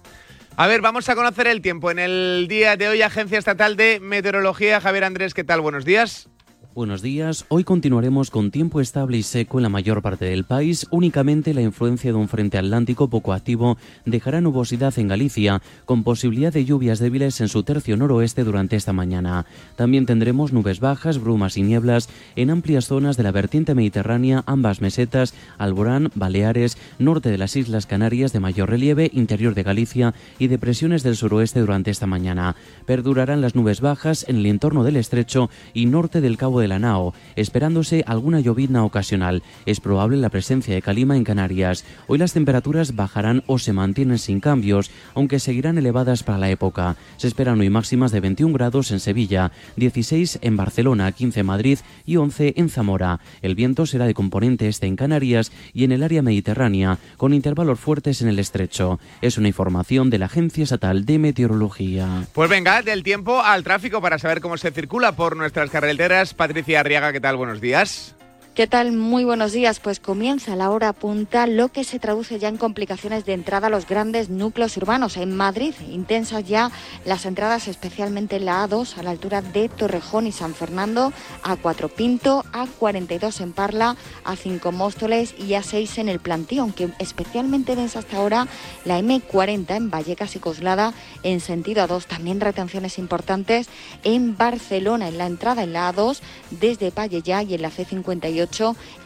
[0.60, 1.90] A ver, vamos a conocer el tiempo.
[1.90, 4.78] En el día de hoy, Agencia Estatal de Meteorología.
[4.78, 5.62] Javier Andrés, ¿qué tal?
[5.62, 6.28] Buenos días.
[6.72, 7.46] Buenos días.
[7.48, 10.86] Hoy continuaremos con tiempo estable y seco en la mayor parte del país.
[10.92, 16.52] Únicamente la influencia de un frente atlántico poco activo dejará nubosidad en Galicia, con posibilidad
[16.52, 19.46] de lluvias débiles en su tercio noroeste durante esta mañana.
[19.74, 24.80] También tendremos nubes bajas, brumas y nieblas en amplias zonas de la vertiente mediterránea, ambas
[24.80, 30.46] mesetas, Alborán, Baleares, norte de las Islas Canarias de mayor relieve, interior de Galicia y
[30.46, 32.54] depresiones del suroeste durante esta mañana.
[32.86, 36.78] Perdurarán las nubes bajas en el entorno del estrecho y norte del Cabo de la
[36.78, 39.42] Nao, esperándose alguna llovizna ocasional.
[39.66, 41.84] Es probable la presencia de calima en Canarias.
[42.06, 46.96] Hoy las temperaturas bajarán o se mantienen sin cambios, aunque seguirán elevadas para la época.
[47.16, 51.78] Se esperan hoy máximas de 21 grados en Sevilla, 16 en Barcelona, 15 en Madrid
[52.04, 53.20] y 11 en Zamora.
[53.42, 57.80] El viento será de componente este en Canarias y en el área mediterránea, con intervalos
[57.80, 59.00] fuertes en el estrecho.
[59.20, 62.26] Es una información de la Agencia Estatal de Meteorología.
[62.32, 66.34] Pues venga, del tiempo al tráfico para saber cómo se circula por nuestras carreteras.
[66.50, 67.36] Patricia Arriaga, ¿qué tal?
[67.36, 68.16] Buenos días.
[68.60, 68.92] ¿Qué tal?
[68.92, 69.80] Muy buenos días.
[69.80, 73.70] Pues comienza la hora punta, lo que se traduce ya en complicaciones de entrada a
[73.70, 75.16] los grandes núcleos urbanos.
[75.16, 76.70] En Madrid, intensas ya
[77.06, 81.10] las entradas, especialmente en la A2, a la altura de Torrejón y San Fernando,
[81.42, 83.96] A4 Pinto, A42 en Parla,
[84.26, 88.46] A5 Móstoles y A6 en el Plantío, aunque especialmente densa hasta ahora
[88.84, 90.92] la M40 en Vallecas y Coslada
[91.22, 92.04] en sentido A2.
[92.04, 93.70] También retenciones importantes
[94.04, 98.49] en Barcelona, en la entrada en la A2 desde Palleya y en la C58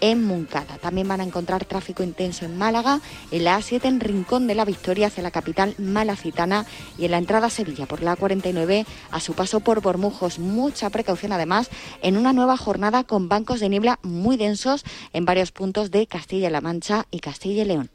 [0.01, 0.79] en Moncada.
[0.79, 4.65] También van a encontrar tráfico intenso en Málaga, en la A7 en Rincón de la
[4.65, 6.65] Victoria hacia la capital malacitana
[6.97, 10.39] y en la entrada a Sevilla por la A49 a su paso por Bormujos.
[10.39, 11.69] Mucha precaución además
[12.03, 16.61] en una nueva jornada con bancos de niebla muy densos en varios puntos de Castilla-La
[16.61, 17.91] Mancha y Castilla y León.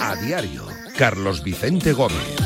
[0.00, 0.66] A diario,
[0.96, 2.36] Carlos Vicente Gómez.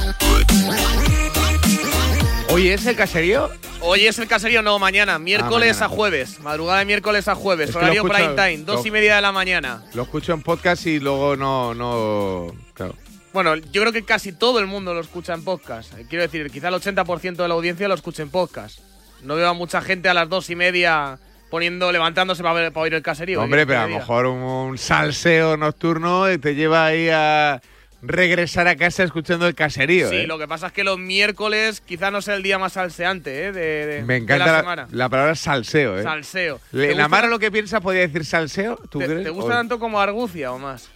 [2.50, 3.50] Hoy es el caserío.
[3.88, 5.86] Hoy es el caserío, no, mañana, miércoles mañana.
[5.86, 8.90] a jueves, madrugada de miércoles a jueves, Es horario escucho- prime time, dos lo- y
[8.90, 9.84] media de la mañana.
[9.94, 12.94] Lo escucho en podcast y luego no, no, claro.
[13.32, 15.96] Bueno, yo creo que casi todo el mundo lo escucha en podcast.
[15.98, 18.80] Eh, Quiero decir, quizá el 80% de la audiencia lo escucha en podcast.
[19.22, 21.18] No veo a mucha gente a las dos y media
[21.50, 23.40] poniendo, levantándose para, ver- para oír el caserío.
[23.40, 27.60] Hombre, ¿qué pero a lo mejor un, un salseo nocturno te lleva ahí a
[28.06, 30.08] regresar a casa escuchando el caserío.
[30.08, 30.26] Sí, ¿eh?
[30.26, 33.52] lo que pasa es que los miércoles quizá no sea el día más salseante ¿eh?
[33.52, 34.88] de, de- Me encanta la la, semana.
[34.90, 35.98] la palabra salseo.
[35.98, 36.02] ¿eh?
[36.02, 36.60] Salseo.
[36.72, 38.76] Le- ¿Te la Mara lo que piensa podría decir salseo.
[38.90, 39.24] ¿Tú ¿Te, crees?
[39.24, 40.90] te gusta O- tanto como argucia o más?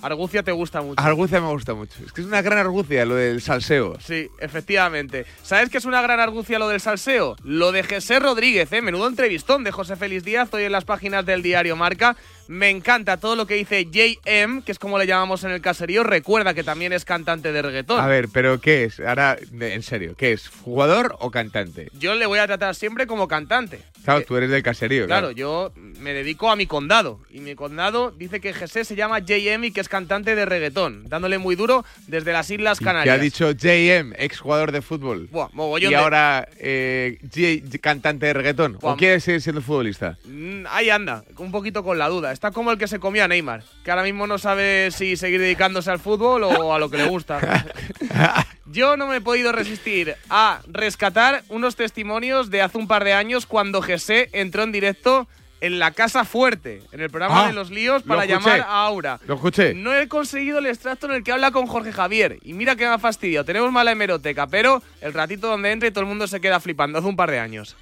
[0.00, 1.02] Argucia te gusta mucho.
[1.02, 1.94] Argucia me gusta mucho.
[2.06, 3.98] Es que es una gran argucia lo del salseo.
[4.00, 5.26] Sí, efectivamente.
[5.42, 7.34] ¿Sabes qué es una gran argucia lo del salseo?
[7.42, 8.80] Lo de José Rodríguez, ¿eh?
[8.80, 12.14] Menudo entrevistón de José Félix Díaz hoy en las páginas del diario Marca.
[12.48, 16.02] Me encanta todo lo que dice JM, que es como le llamamos en el caserío.
[16.02, 18.00] Recuerda que también es cantante de reggaetón.
[18.00, 19.00] A ver, pero ¿qué es?
[19.00, 20.48] Ahora, en serio, ¿qué es?
[20.48, 21.90] ¿Jugador o cantante?
[21.98, 23.80] Yo le voy a tratar siempre como cantante.
[24.02, 25.04] Claro, tú eres del caserío.
[25.06, 27.20] Claro, yo me dedico a mi condado.
[27.30, 31.06] Y mi condado dice que José se llama JM y que es cantante de reggaetón,
[31.08, 33.14] dándole muy duro desde las Islas ¿Y Canarias.
[33.14, 35.28] ¿Qué ha dicho JM, ex jugador de fútbol?
[35.30, 38.78] Buah, mogollón y de- ahora eh, J- cantante de reggaetón.
[38.80, 38.94] Buah.
[38.94, 40.16] ¿O quiere seguir siendo futbolista?
[40.24, 42.32] Mm, Ahí anda, un poquito con la duda.
[42.38, 45.40] Está como el que se comió a Neymar, que ahora mismo no sabe si seguir
[45.40, 47.40] dedicándose al fútbol o a lo que le gusta.
[48.66, 53.12] Yo no me he podido resistir a rescatar unos testimonios de hace un par de
[53.12, 55.26] años cuando José entró en directo
[55.60, 58.50] en la Casa Fuerte, en el programa Ah, de los líos, lo para escuché.
[58.50, 59.18] llamar a Aura.
[59.26, 59.74] Lo escuché.
[59.74, 62.38] No he conseguido el extracto en el que habla con Jorge Javier.
[62.44, 63.44] Y mira que me ha fastidiado.
[63.46, 67.00] Tenemos mala hemeroteca, pero el ratito donde entra y todo el mundo se queda flipando
[67.00, 67.76] hace un par de años.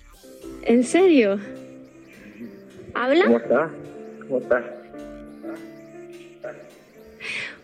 [0.62, 1.38] ¿En serio?
[2.94, 3.24] ¿Habla?
[3.26, 3.70] ¿Cómo estás?
[4.28, 4.64] ¿Cómo estás?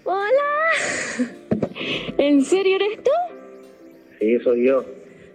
[0.04, 1.28] ¡Hola!
[2.18, 3.10] ¿En serio eres tú?
[4.20, 4.84] Sí, soy yo.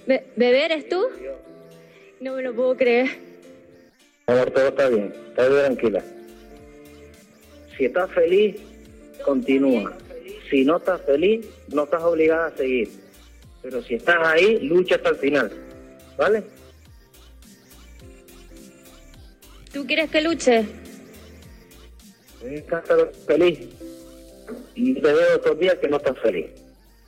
[0.05, 1.01] Be- ¿Bebé eres tú?
[2.19, 3.07] No me lo puedo creer.
[4.27, 5.13] Amor, todo está bien.
[5.29, 6.03] Está bien, tranquila.
[7.77, 8.55] Si estás feliz,
[9.23, 9.97] continúa.
[10.49, 12.89] Si no estás feliz, no estás obligada a seguir.
[13.61, 15.51] Pero si estás ahí, lucha hasta el final.
[16.17, 16.43] ¿Vale?
[19.73, 20.65] ¿Tú quieres que luche?
[22.43, 23.59] Encanta verte feliz.
[24.75, 26.47] Y te veo estos días que no estás feliz.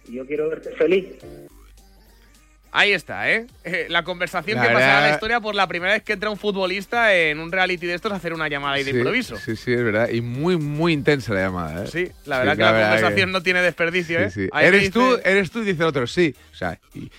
[0.07, 1.05] Y yo quiero verte feliz.
[2.71, 3.47] Ahí está, ¿eh?
[3.63, 6.13] Eh, La conversación La que pasará a la verdad- historia por la primera vez que
[6.13, 8.97] entra un futbolista en un reality de estos a hacer una llamada ahí de Sí,
[8.97, 9.37] improviso.
[9.37, 10.09] Sí, sí, es verdad.
[10.09, 11.83] Y muy, muy intensa la llamada.
[11.85, 11.87] ¿eh?
[11.87, 14.29] Sí, la verdad que la conversación no tiene desperdicio, ¿eh?
[14.29, 14.49] Sí, sí.
[14.53, 15.15] ¿Eres tú?
[15.15, 15.61] dice- ¿Eres tú?
[15.61, 16.35] Dice el otro, sí.
[16.51, 17.09] O sea, y-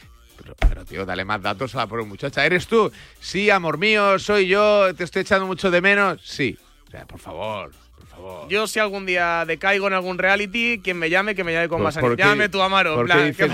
[0.41, 2.47] pero, pero, tío, dale más datos a la pobre muchacha.
[2.47, 2.93] ¿Eres tú?
[3.19, 6.21] Sí, amor mío, soy yo, te estoy echando mucho de menos.
[6.25, 6.57] Sí.
[6.87, 7.73] O sea, por favor,
[8.49, 11.83] Yo si algún día decaigo en algún reality, quien me llame, que me llame con
[11.83, 12.19] más ¿por ánimo.
[12.19, 12.95] Llámame tú, Amaro.
[12.97, 13.51] Por plan, dices-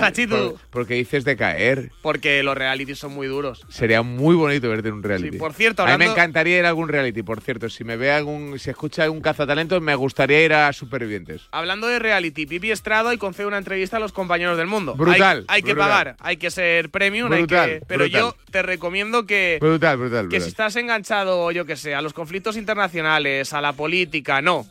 [0.70, 1.90] porque dices de caer.
[2.02, 3.62] Porque los realities son muy duros.
[3.68, 5.32] Sería muy bonito verte en un reality.
[5.32, 7.68] Sí, por cierto, A mí me encantaría ir a algún reality, por cierto.
[7.68, 11.42] Si me ve algún, si escucha algún cazatalentos, me gustaría ir a Supervivientes.
[11.52, 14.94] Hablando de reality, Pipi Estrado y concede una entrevista a los compañeros del mundo.
[14.94, 15.88] Brutal, Hay, hay que brutal.
[15.90, 18.20] pagar, hay que ser premium, hay Brutal, que- pero brutal.
[18.20, 22.12] yo te recomiendo que, Brutal, brutal, que si estás enganchado, yo que sé, a los
[22.12, 24.65] conflictos internacionales, a la política, no.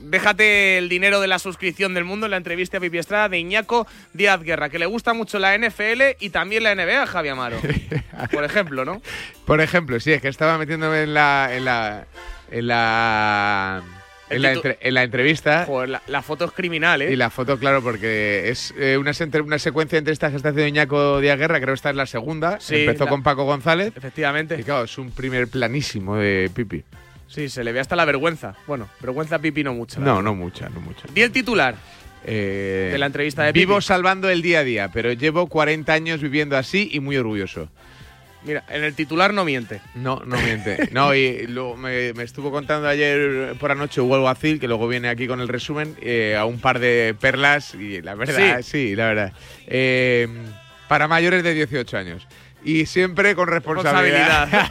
[0.00, 3.38] Déjate el dinero de la suscripción del mundo en la entrevista a Pipi Estrada de
[3.38, 7.58] Iñaco Díaz Guerra, que le gusta mucho la NFL y también la NBA, Javi Amaro.
[8.32, 9.00] Por ejemplo, ¿no?
[9.46, 11.48] Por ejemplo, sí, es que estaba metiéndome en la.
[11.52, 12.06] en la.
[12.50, 13.82] en la.
[14.30, 15.64] En la, titu- entre- en la entrevista.
[15.66, 17.12] Joder, la, la foto es criminal, ¿eh?
[17.12, 19.12] Y la foto, claro, porque es eh, una,
[19.44, 22.58] una secuencia entre esta gestación de Iñaco Díaz Guerra, creo que esta es la segunda.
[22.58, 23.92] Sí, Empezó la- con Paco González.
[23.94, 24.56] Efectivamente.
[24.58, 26.82] Y claro, es un primer planísimo de Pipi.
[27.34, 28.54] Sí, se le ve hasta la vergüenza.
[28.66, 29.98] Bueno, vergüenza a Pipi no mucho.
[29.98, 31.08] la No, no mucha, no mucha.
[31.12, 31.74] Di el titular.
[32.24, 33.66] Eh, De la entrevista de Pipi.
[33.66, 37.68] Vivo salvando el día a día, pero llevo 40 años viviendo así y muy orgulloso.
[38.44, 39.80] Mira, en el titular no miente.
[39.96, 40.90] No, no miente.
[40.92, 45.08] No, y luego me, me estuvo contando ayer por anoche Hugo Alguacil, que luego viene
[45.08, 49.06] aquí con el resumen, eh, a un par de perlas, y la verdad, sí, la
[49.06, 49.32] verdad.
[49.66, 50.28] Eh,
[50.88, 52.28] para mayores de 18 años.
[52.66, 54.70] Y siempre con responsabilidad.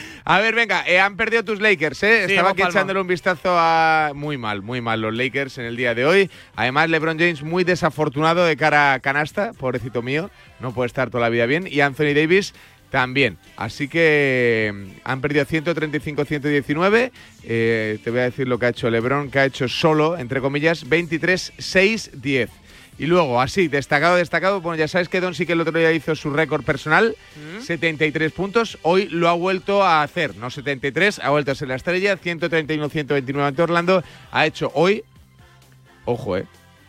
[0.30, 2.24] a ver, venga, eh, han perdido tus Lakers, ¿eh?
[2.26, 4.12] Sí, Estaba aquí echándole un vistazo a.
[4.14, 6.30] Muy mal, muy mal los Lakers en el día de hoy.
[6.54, 10.28] Además, LeBron James muy desafortunado de cara a canasta, pobrecito mío.
[10.60, 11.66] No puede estar toda la vida bien.
[11.66, 12.52] Y Anthony Davis
[12.90, 13.38] también.
[13.56, 17.10] Así que mm, han perdido 135-119.
[17.44, 20.42] Eh, te voy a decir lo que ha hecho LeBron, que ha hecho solo, entre
[20.42, 22.48] comillas, 23-6-10.
[22.98, 25.92] Y luego, así, destacado, destacado, bueno, ya sabes que Don sí que el otro día
[25.92, 27.14] hizo su récord personal,
[27.60, 31.76] 73 puntos, hoy lo ha vuelto a hacer, no 73, ha vuelto a ser la
[31.76, 35.04] estrella, 131-129 ante Orlando, ha hecho hoy,
[36.06, 36.46] ojo, eh,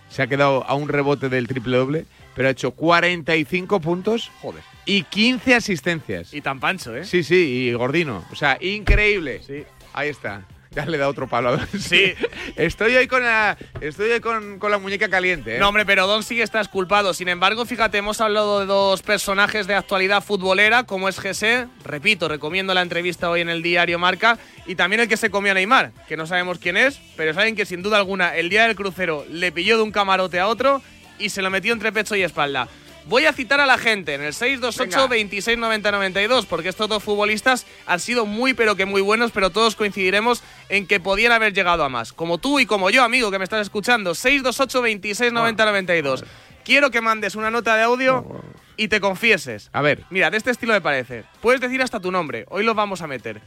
[0.09, 2.05] se ha quedado a un rebote del triple doble,
[2.35, 4.63] pero ha hecho 45 puntos Joder.
[4.85, 6.33] y 15 asistencias.
[6.33, 7.05] Y tan pancho, ¿eh?
[7.05, 9.41] Sí, sí, y gordino, o sea, increíble.
[9.45, 9.63] Sí.
[9.93, 10.41] Ahí está.
[10.71, 11.49] Ya le da otro palo.
[11.49, 11.67] a Don.
[11.79, 12.13] Sí.
[12.55, 15.55] Estoy hoy con la, estoy hoy con, con la muñeca caliente.
[15.55, 15.59] ¿eh?
[15.59, 17.13] No, hombre, pero Don sigue estás culpado.
[17.13, 21.67] Sin embargo, fíjate, hemos hablado de dos personajes de actualidad futbolera, como es José.
[21.83, 24.37] Repito, recomiendo la entrevista hoy en el diario Marca.
[24.67, 27.55] Y también el que se comió a Neymar, que no sabemos quién es, pero saben
[27.55, 30.83] que sin duda alguna el día del crucero le pilló de un camarote a otro
[31.17, 32.67] y se lo metió entre pecho y espalda.
[33.09, 37.03] Voy a citar a la gente en el 628 26 90 92 porque estos dos
[37.03, 41.51] futbolistas han sido muy pero que muy buenos, pero todos coincidiremos en que podían haber
[41.51, 42.13] llegado a más.
[42.13, 44.13] Como tú y como yo, amigo, que me estás escuchando.
[44.13, 46.23] 628 26 90 92.
[46.63, 48.43] Quiero que mandes una nota de audio
[48.77, 49.71] y te confieses.
[49.73, 50.03] A ver.
[50.11, 51.23] Mira, de este estilo me parece.
[51.41, 52.45] Puedes decir hasta tu nombre.
[52.49, 53.41] Hoy los vamos a meter.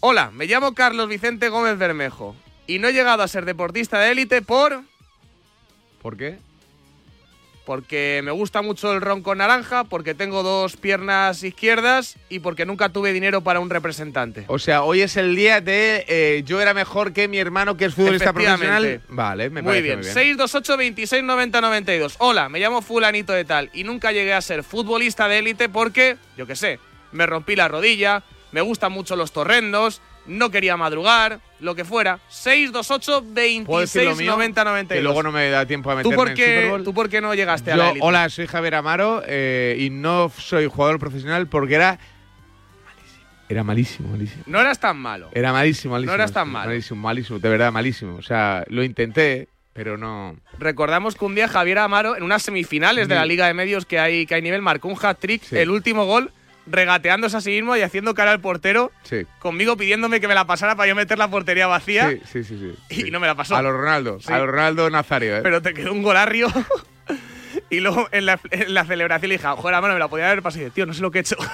[0.00, 2.36] Hola, me llamo Carlos Vicente Gómez Bermejo
[2.66, 4.82] y no he llegado a ser deportista de élite por
[6.02, 6.38] ¿Por qué?
[7.64, 12.66] Porque me gusta mucho el ron con naranja, porque tengo dos piernas izquierdas y porque
[12.66, 14.44] nunca tuve dinero para un representante.
[14.48, 17.86] O sea, hoy es el día de eh, yo era mejor que mi hermano que
[17.86, 19.00] es futbolista profesional.
[19.08, 19.96] Vale, me muy parece bien.
[19.98, 20.14] muy bien.
[20.14, 22.16] 628 26 90 92.
[22.18, 26.16] Hola, me llamo fulanito de tal y nunca llegué a ser futbolista de élite porque,
[26.36, 26.78] yo qué sé,
[27.12, 32.18] me rompí la rodilla, me gustan mucho los torrendos, no quería madrugar, lo que fuera.
[32.28, 33.24] 628
[33.66, 34.32] ¿Puedo decir lo 26 mío?
[34.32, 34.98] 90 92.
[34.98, 36.84] Que luego no me da tiempo a ¿Tú meterme por, en Super qué, Bowl.
[36.84, 38.06] ¿Tú por qué no llegaste a la élite?
[38.06, 41.98] hola, soy Javier Amaro eh, y no soy jugador profesional porque era
[43.48, 44.42] Era malísimo, malísimo.
[44.46, 45.28] No eras tan malo.
[45.32, 46.10] Era malísimo, malísimo.
[46.10, 46.70] No eras tan malo.
[46.70, 48.16] Malísimo, malísimo, de verdad, malísimo.
[48.16, 50.36] O sea, lo intenté, pero no.
[50.58, 53.26] Recordamos que un día Javier Amaro, en unas semifinales de la.
[53.26, 55.58] Liga de Medios que hay, que hay nivel, marcó un hat-trick, Sí.
[55.58, 56.32] el último gol,
[56.66, 59.26] regateándose a sí mismo y haciendo cara al portero, Sí.
[59.38, 62.10] conmigo pidiéndome que me la pasara para yo meter la portería vacía.
[62.10, 62.72] Sí, sí, sí.
[62.90, 63.56] sí, Y no me la pasó.
[63.56, 65.40] A los Ronaldo, a los Ronaldo Nazario, ¿eh?
[65.42, 66.48] Pero te quedó un golarrio.
[67.70, 70.42] y luego en la, en la celebración le dije, joder, mano, me la podía haber
[70.42, 70.62] pasado.
[70.62, 71.36] Y dije, tío, no sé lo que he hecho.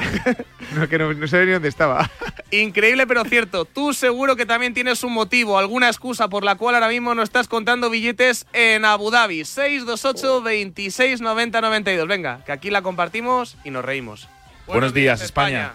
[0.76, 2.08] No, que no, no sé ni dónde estaba.
[2.52, 3.64] Increíble, pero cierto.
[3.64, 7.24] Tú seguro que también tienes un motivo, alguna excusa por la cual ahora mismo no
[7.24, 9.44] estás contando billetes en Abu Dhabi.
[9.44, 12.06] 628 26 90 92.
[12.06, 14.28] Venga, que aquí la compartimos y nos reímos.
[14.70, 15.74] Buenos días, España.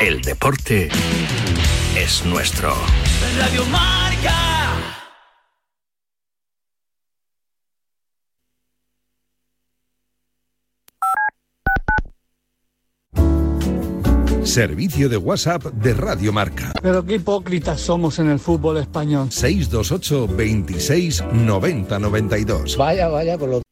[0.00, 0.88] El deporte
[1.96, 2.72] es nuestro.
[3.36, 4.36] Radio Marca.
[14.44, 16.72] Servicio de WhatsApp de Radio Marca.
[16.80, 19.32] Pero qué hipócritas somos en el fútbol español.
[19.32, 22.76] 628 26 90 92.
[22.76, 23.62] Vaya, vaya con lo...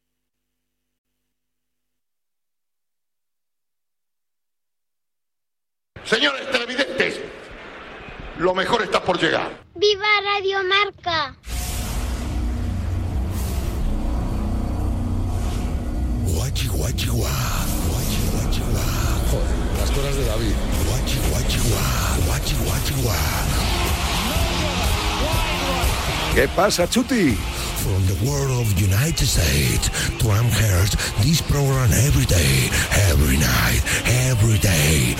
[26.39, 27.35] ¿Qué pasa, Chuti?
[27.83, 32.69] From the world of United States to Amherst, this program every day,
[33.11, 33.83] every night,
[34.31, 35.17] every day.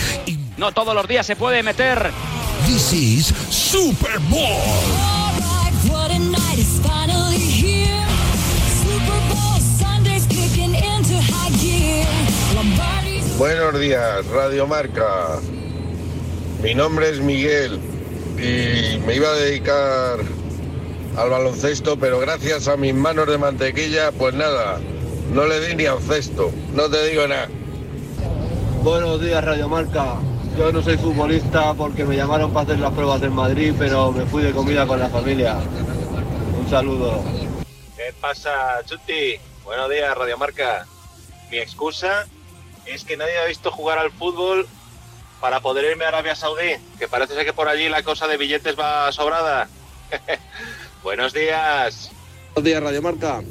[0.56, 2.10] No todos los días se puede meter.
[2.66, 4.64] This is Super Bowl.
[5.92, 8.08] What a night is finally here.
[8.80, 12.08] Super Bowl Sunday's kicking into high gear.
[12.56, 15.42] Lombardi's Buenos días, Radio Marca.
[16.64, 17.78] Mi nombre es Miguel
[18.38, 20.39] y me iba a dedicar
[21.20, 24.80] al baloncesto, pero gracias a mis manos de mantequilla, pues nada,
[25.34, 26.50] no le di ni al cesto.
[26.74, 27.50] No te digo nada.
[28.84, 30.16] Buenos días, Radio Marca.
[30.58, 34.26] Yo no soy futbolista porque me llamaron para hacer las pruebas en Madrid, pero me
[34.28, 35.58] fui de comida con la familia.
[36.58, 37.22] Un saludo.
[37.98, 39.36] ¿Qué pasa, Chuti?
[39.66, 40.88] Buenos días, Radio Marca.
[41.52, 42.28] Mi excusa
[42.86, 44.68] es que nadie ha visto jugar al fútbol
[45.42, 48.38] para poder irme a Arabia Saudí, que parece ser que por allí la cosa de
[48.38, 49.68] billetes va sobrada.
[51.04, 52.12] Buenos días.
[52.54, 53.42] Buenos días, Radio Marca.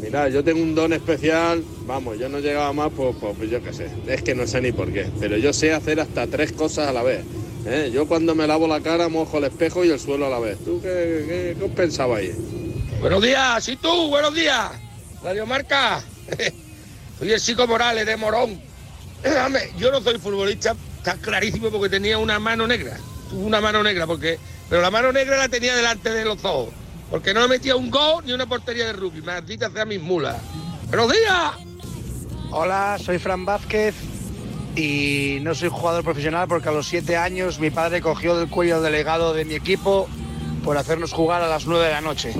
[0.00, 3.60] Mira, yo tengo un don especial, vamos, yo no llegaba más, pues, pues, pues yo
[3.62, 6.52] qué sé, es que no sé ni por qué, pero yo sé hacer hasta tres
[6.52, 7.24] cosas a la vez.
[7.66, 7.90] ¿eh?
[7.92, 10.56] Yo cuando me lavo la cara mojo el espejo y el suelo a la vez.
[10.64, 12.32] ¿Tú qué, qué, qué os pensabas ahí?
[13.00, 14.08] Buenos días, ¿y tú?
[14.08, 14.70] Buenos días.
[15.22, 16.00] Radio Marca.
[17.18, 18.60] Soy el Chico Morales de Morón.
[19.78, 22.96] Yo no soy futbolista, está clarísimo porque tenía una mano negra.
[23.30, 24.38] Tuve una mano negra, porque.
[24.68, 26.68] Pero la mano negra la tenía delante de los ojos.
[27.10, 29.22] Porque no me metía un gol ni una portería de rugby.
[29.22, 30.36] Maldita sea mis mulas.
[30.88, 31.52] ¡Buenos días!
[32.50, 33.94] Hola, soy Fran Vázquez
[34.76, 38.76] y no soy jugador profesional porque a los siete años mi padre cogió del cuello
[38.76, 40.08] al delegado de mi equipo
[40.64, 42.34] por hacernos jugar a las nueve de la noche.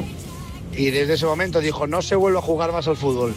[0.73, 3.35] Y desde ese momento dijo, no se vuelve a jugar más al fútbol.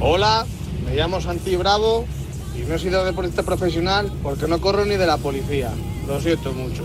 [0.00, 0.46] Hola,
[0.84, 2.06] me llamo Santi Bravo
[2.54, 5.70] y no he sido deportista profesional porque no corro ni de la policía.
[6.06, 6.84] Lo siento mucho.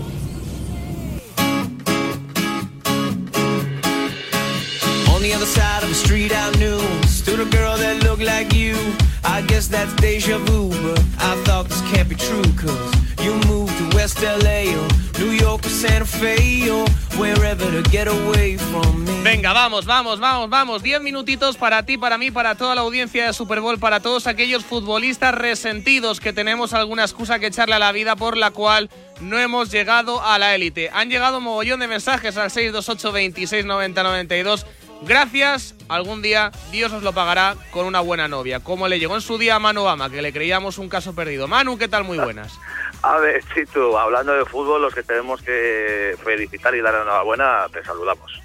[19.21, 20.83] Venga, vamos, vamos, vamos, vamos.
[20.83, 24.25] Diez minutitos para ti, para mí, para toda la audiencia de Super Bowl, para todos
[24.25, 28.89] aquellos futbolistas resentidos que tenemos alguna excusa que echarle a la vida por la cual
[29.19, 30.89] no hemos llegado a la élite.
[30.93, 34.65] Han llegado mogollón de mensajes al 628 26 90 92.
[35.01, 38.59] Gracias, algún día Dios os lo pagará con una buena novia.
[38.59, 41.47] Como le llegó en su día a Manu Bama, que le creíamos un caso perdido.
[41.47, 42.03] Manu, ¿qué tal?
[42.03, 42.53] Muy buenas.
[43.01, 47.67] A ver, Chitu, hablando de fútbol, los que tenemos que felicitar y dar la enhorabuena,
[47.71, 48.41] te saludamos.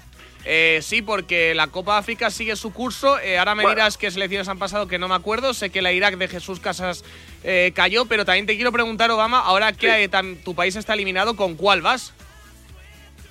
[0.47, 3.19] Eh, sí, porque la Copa África sigue su curso.
[3.19, 3.75] Eh, ahora me Bueno.
[3.75, 5.53] dirás qué selecciones han pasado, que no me acuerdo.
[5.53, 7.03] Sé que la Irak de Jesús Casas
[7.43, 10.09] eh, cayó, pero también te quiero preguntar, Obama, ahora que
[10.45, 12.13] tu país está eliminado, ¿con cuál vas?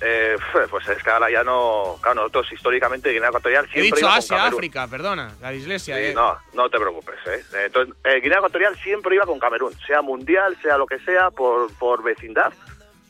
[0.01, 0.37] Eh,
[0.69, 1.97] pues es que ahora ya no.
[2.01, 4.45] Claro, nosotros históricamente Guinea Ecuatorial He siempre dicho iba Asia.
[4.45, 5.95] África, perdona, la dislexia.
[5.95, 6.13] Sí, eh.
[6.13, 7.15] no, no te preocupes.
[7.27, 7.43] ¿eh?
[7.65, 11.73] Entonces, eh, Guinea Ecuatorial siempre iba con Camerún, sea mundial, sea lo que sea, por,
[11.77, 12.53] por vecindad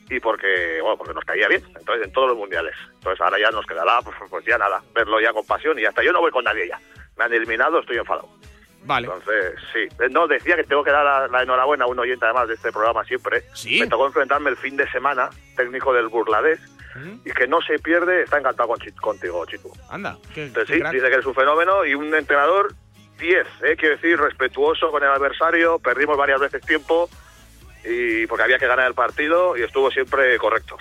[0.08, 1.62] y porque, bueno, porque nos caía bien.
[1.76, 2.74] Entonces, en todos los mundiales.
[2.94, 6.02] Entonces, ahora ya nos quedará, pues, pues ya nada, verlo ya con pasión y hasta
[6.02, 6.80] yo no voy con nadie ya.
[7.16, 8.28] Me han eliminado, estoy enfadado.
[8.86, 9.06] Vale.
[9.06, 9.80] Entonces, sí.
[10.02, 12.54] Eh, No, decía que tengo que dar la, la enhorabuena a un oyente además de
[12.54, 13.42] este programa siempre.
[13.52, 13.80] Sí.
[13.80, 16.60] Me tocó enfrentarme el fin de semana, técnico del Burladés,
[17.26, 19.70] y que no se pierde, está encantado con contigo, Chitu.
[19.90, 20.94] Anda, qué, Entonces, qué sí, crack.
[20.94, 22.72] dice que eres un fenómeno y un entrenador
[23.18, 23.76] 10, ¿eh?
[23.76, 27.10] quiero decir, respetuoso con el adversario, perdimos varias veces tiempo
[27.84, 30.78] y porque había que ganar el partido y estuvo siempre correcto.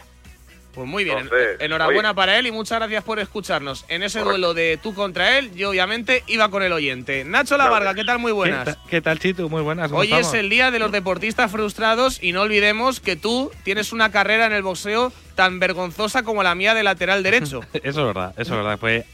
[0.75, 2.15] Pues muy bien, Entonces, enhorabuena oye.
[2.15, 3.85] para él y muchas gracias por escucharnos.
[3.87, 7.23] En ese duelo de tú contra él, yo obviamente iba con el oyente.
[7.23, 8.19] Nacho Lavarga, ¿qué tal?
[8.19, 8.65] Muy buenas.
[8.67, 9.49] ¿Qué, ta- qué tal, Chitu?
[9.49, 9.87] Muy buenas.
[9.89, 13.93] ¿cómo Hoy es el día de los deportistas frustrados y no olvidemos que tú tienes
[13.93, 17.61] una carrera en el boxeo tan vergonzosa como la mía de lateral derecho.
[17.73, 18.77] Eso es verdad, eso es verdad.
[18.77, 19.05] Fue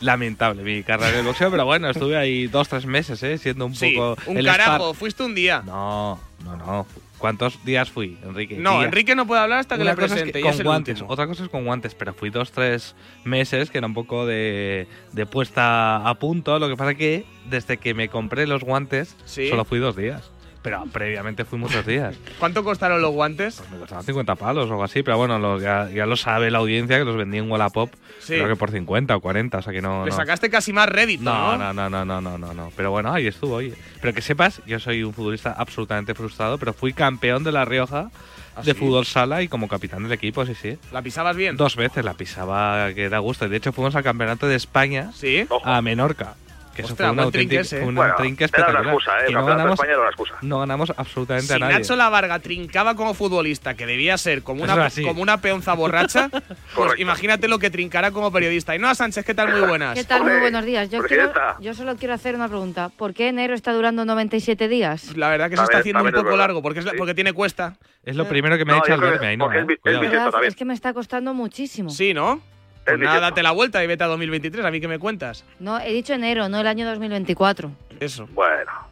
[0.00, 3.38] lamentable mi carrera en el boxeo, pero bueno, estuve ahí dos, tres meses, ¿eh?
[3.38, 4.20] Siendo un Sí, poco.
[4.26, 5.62] un el carajo, star- fuiste un día.
[5.64, 6.86] No, no, no.
[7.24, 8.58] ¿Cuántos días fui, Enrique?
[8.58, 8.84] No, Días.
[8.84, 10.40] Enrique no puede hablar hasta que Una le cosa es presente.
[10.40, 11.10] y con es el guantes, último.
[11.10, 12.94] otra cosa es con guantes, pero fui dos, tres
[13.24, 16.58] meses que era un poco de, de puesta a punto.
[16.58, 19.48] Lo que pasa que desde que me compré los guantes, Sí.
[19.48, 20.30] solo fui dos días.
[20.64, 22.16] Pero previamente fui muchos días.
[22.40, 23.62] ¿Cuánto costaron los guantes?
[23.70, 26.98] Me costaban 50 palos o algo así, pero bueno, ya, ya lo sabe la audiencia
[26.98, 28.32] que los vendí en Wallapop, Sí.
[28.32, 30.06] creo que por 50 o 40, o sea que no...
[30.06, 30.16] Le no.
[30.16, 31.74] sacaste casi más rédito, No, ¿no?
[31.74, 32.72] no, no, no, no, no.
[32.74, 33.74] Pero bueno, ahí estuvo, oye.
[34.00, 38.08] Pero que sepas, yo soy un futbolista absolutamente frustrado, pero fui campeón de La Rioja
[38.56, 38.78] ¿Ah, de sí?
[38.78, 40.78] fútbol sala y como capitán del equipo, sí, sí.
[40.92, 41.56] ¿La pisabas bien?
[41.58, 43.48] Dos veces la pisaba que da gusto.
[43.50, 45.46] De hecho, fuimos al campeonato de España ¿Sí?
[45.64, 46.36] a Menorca.
[46.74, 47.80] Que eso Ostras, fue un trinque ese, ¿eh?
[47.80, 48.86] fue un Bueno, trinque era una espectacular.
[48.94, 49.32] excusa, ¿eh?
[49.32, 50.34] No ganamos, España era una excusa.
[50.42, 51.74] no ganamos absolutamente Si a nadie.
[51.74, 56.30] Nacho Lavarga trincaba como futbolista, que debía ser como una, como una peonza borracha,
[56.74, 58.74] pues imagínate lo que trincará como periodista.
[58.74, 59.52] Y no a Sánchez, ¿qué tal?
[59.52, 59.94] Muy buenas.
[59.94, 60.24] ¿Qué tal?
[60.24, 60.90] Muy buenos días.
[60.90, 62.88] Yo, quiero- yo solo quiero hacer una pregunta.
[62.88, 65.16] ¿Por qué enero está durando 97 días?
[65.16, 67.76] La verdad que se está haciendo un poco largo porque, es la- porque tiene cuesta.
[68.04, 69.38] Es lo primero que me ha No, hecho al verme
[70.46, 71.88] Es que me está costando muchísimo.
[71.90, 72.40] Sí, ¿no?
[72.84, 74.64] Pues nada, date la vuelta y vete a 2023.
[74.64, 75.44] ¿A mí qué me cuentas?
[75.58, 77.70] No, he dicho enero, no el año 2024.
[78.00, 78.28] Eso.
[78.32, 78.83] Bueno.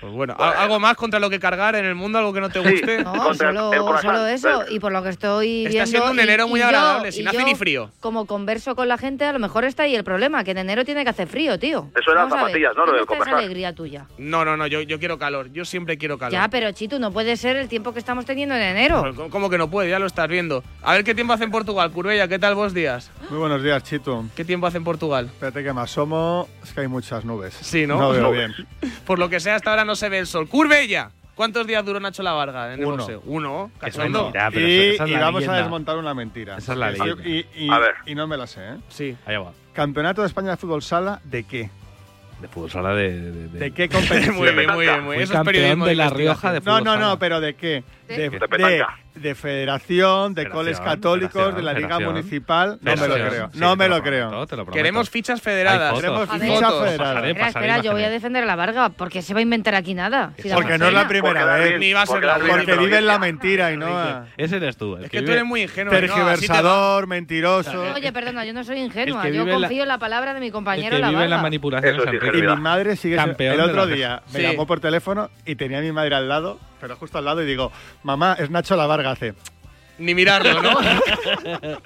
[0.00, 2.18] Pues bueno, ¿algo más contra lo que cargar en el mundo?
[2.18, 2.98] ¿Algo que no te guste?
[2.98, 4.64] Sí, no, solo, solo, eso.
[4.70, 5.78] Y por lo que estoy viendo...
[5.78, 7.90] Está siendo un enero muy agradable, yo, si no ni frío.
[8.00, 10.84] como converso con la gente, a lo mejor está ahí el problema, que en enero
[10.84, 11.88] tiene que hacer frío, tío.
[12.00, 12.86] Eso era zapatillas, ¿no?
[12.86, 13.34] Lo del conversar.
[13.34, 14.06] Alegría tuya.
[14.18, 15.52] No, no, no, yo, yo quiero calor.
[15.52, 16.32] Yo siempre quiero calor.
[16.32, 19.00] Ya, pero Chitu, no puede ser el tiempo que estamos teniendo en enero.
[19.02, 19.90] Pues, pero, ¿Cómo que no puede?
[19.90, 20.64] Ya lo estás viendo.
[20.82, 21.90] A ver qué tiempo hace en Portugal.
[21.92, 23.10] Curbella, ¿qué tal vos días?
[23.28, 24.28] Muy buenos días, Chitu.
[24.34, 25.26] ¿Qué tiempo hace en Portugal?
[25.26, 27.54] Espérate que me asomo, es que hay muchas nubes.
[27.60, 27.98] Sí, ¿no?
[27.98, 28.92] No veo pues bien.
[29.06, 30.48] por lo que sea, hasta ahora no no se ve el sol.
[30.48, 31.10] Curbella.
[31.34, 33.06] ¿Cuántos días duró Nacho La Varga en el Uno.
[33.24, 33.70] Uno.
[33.82, 34.30] Es cachondo.
[34.52, 36.58] Y, vamos a desmontar una mentira.
[36.58, 37.94] Esa es la Sí, leyenda.
[38.06, 38.76] Y, no me la sé, ¿eh?
[38.88, 39.16] Sí.
[39.26, 39.52] Allá va.
[39.72, 41.70] Campeonato de España de fútbol sala, ¿de qué?
[42.40, 43.32] De fútbol sala de.
[43.32, 44.36] de- qué competición?
[44.36, 45.22] muy bien, muy bien, muy bien.
[45.24, 47.82] Eso es campeón de La Rioja de fútbol No, no, no, pero ¿de qué?
[48.16, 52.78] de, Federación, de Coles Católicos, de la Liga Municipal.
[52.80, 53.50] No me lo creo.
[53.54, 54.46] no me lo creo.
[54.72, 55.94] Queremos fichas federadas.
[55.94, 56.98] Queremos fichas federadas.
[56.98, 59.94] Pasaré, espera, yo voy a defender a la Varga porque se va a inventar aquí
[59.94, 60.32] nada.
[60.54, 61.80] Porque no es la primera porque vez.
[61.80, 64.26] Ni va a ser porque, porque vive en la mentira y no.
[64.36, 64.96] Ese eres tú.
[64.96, 65.92] Es que, tú eres muy ingenuo.
[65.92, 67.92] Tergiversador, mentiroso.
[67.94, 69.28] Oye, perdona, yo no soy ingenua.
[69.28, 71.50] Yo confío en la palabra de mi compañero la Varga.
[72.32, 75.92] Y mi madre sigue El otro día me llamó por teléfono y tenía a mi
[75.92, 77.70] madre al lado pero justo al lado y digo,
[78.02, 79.34] mamá, es Nacho la Varga, hace.
[79.98, 80.70] Ni mirarlo, ¿no?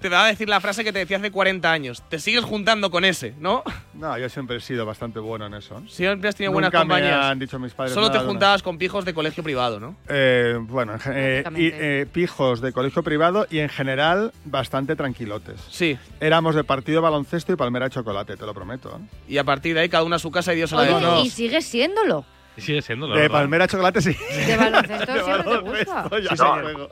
[0.00, 2.02] te, va a decir la frase que te decía hace 40 años.
[2.08, 3.62] Te sigues juntando con ese, ¿no?
[3.94, 5.80] No, yo siempre he sido bastante bueno en eso.
[5.88, 7.18] Siempre has tenido buenas compañías.
[7.18, 9.96] Me han dicho mis padres Solo te juntabas con pijos de colegio privado, ¿no?
[10.08, 15.60] Eh, bueno, eh, y, eh, pijos de colegio privado y en general bastante tranquilotes.
[15.70, 15.98] Sí.
[16.20, 18.90] Éramos de partido baloncesto y palmera de chocolate, te lo prometo.
[18.90, 19.06] ¿eh?
[19.28, 21.20] Y a partir de ahí cada uno a su casa y Dios a la de
[21.20, 22.24] Y sigue siéndolo.
[22.60, 23.38] Sigue siendo, la De verdad.
[23.38, 24.12] palmera chocolate, sí.
[24.30, 24.56] De
[26.20, 26.34] Sí,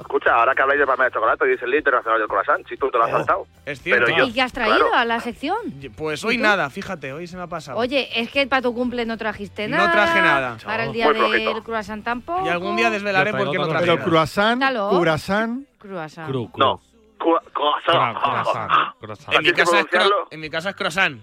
[0.01, 2.77] escucha, ahora que habláis de palmera chocolate, hoy es el Día Internacional del Croissant, si
[2.77, 3.47] tú te lo has saltado.
[3.65, 4.11] es cierto.
[4.11, 4.95] Yo- ¿Y qué has traído claro.
[4.95, 5.57] a la sección?
[5.97, 7.79] Pues hoy nada, fíjate, hoy se me ha pasado.
[7.79, 9.93] Oye, es que para tu cumple no trajiste No nada.
[9.93, 10.57] traje nada.
[10.65, 12.45] Para el día del croissant tampoco.
[12.47, 13.85] y algún día desvelaré por qué no traje.
[13.85, 14.05] Pero nada.
[14.05, 16.29] croissant, Croissant.
[16.29, 16.65] Cru, cru.
[16.65, 16.81] No.
[17.19, 18.19] Croissant.
[19.01, 19.35] Croissant.
[19.35, 19.87] En mi, casa es
[20.31, 21.21] en mi casa es croissant.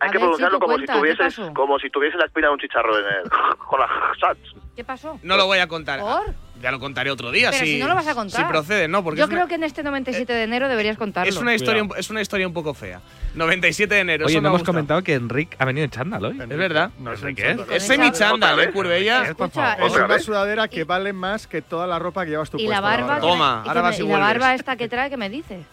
[0.00, 2.48] Hay a que ver, pronunciarlo Kiko, como, cuenta, si tuviese, como si tuviese la espina
[2.48, 3.88] de un chicharro en el, con la,
[4.76, 5.18] ¿Qué pasó?
[5.22, 6.00] No lo voy a contar.
[6.00, 6.34] ¿Por?
[6.62, 7.50] Ya lo contaré otro día.
[7.50, 8.40] Pero si, si, no lo vas a contar.
[8.40, 9.02] Si procede, ¿no?
[9.02, 11.28] Porque Yo creo una, que en este 97 eh, de enero deberías contarlo.
[11.28, 13.00] Es una historia, es una historia un poco fea.
[13.34, 14.26] 97 de enero.
[14.26, 16.32] Oye, no hemos comentado que Enric ha venido en chándal hoy.
[16.32, 16.90] Enric, es verdad.
[16.98, 17.56] No sé qué ¿eh?
[17.70, 17.82] es.
[17.82, 19.24] Es semi-chándal, ¿eh, Curvella?
[19.24, 19.36] Es,
[19.96, 22.66] una sudadera que vale más que toda la ropa que llevas tu Y.
[23.20, 25.64] Toma, ahora vas y La barba esta que trae, ¿qué me dices?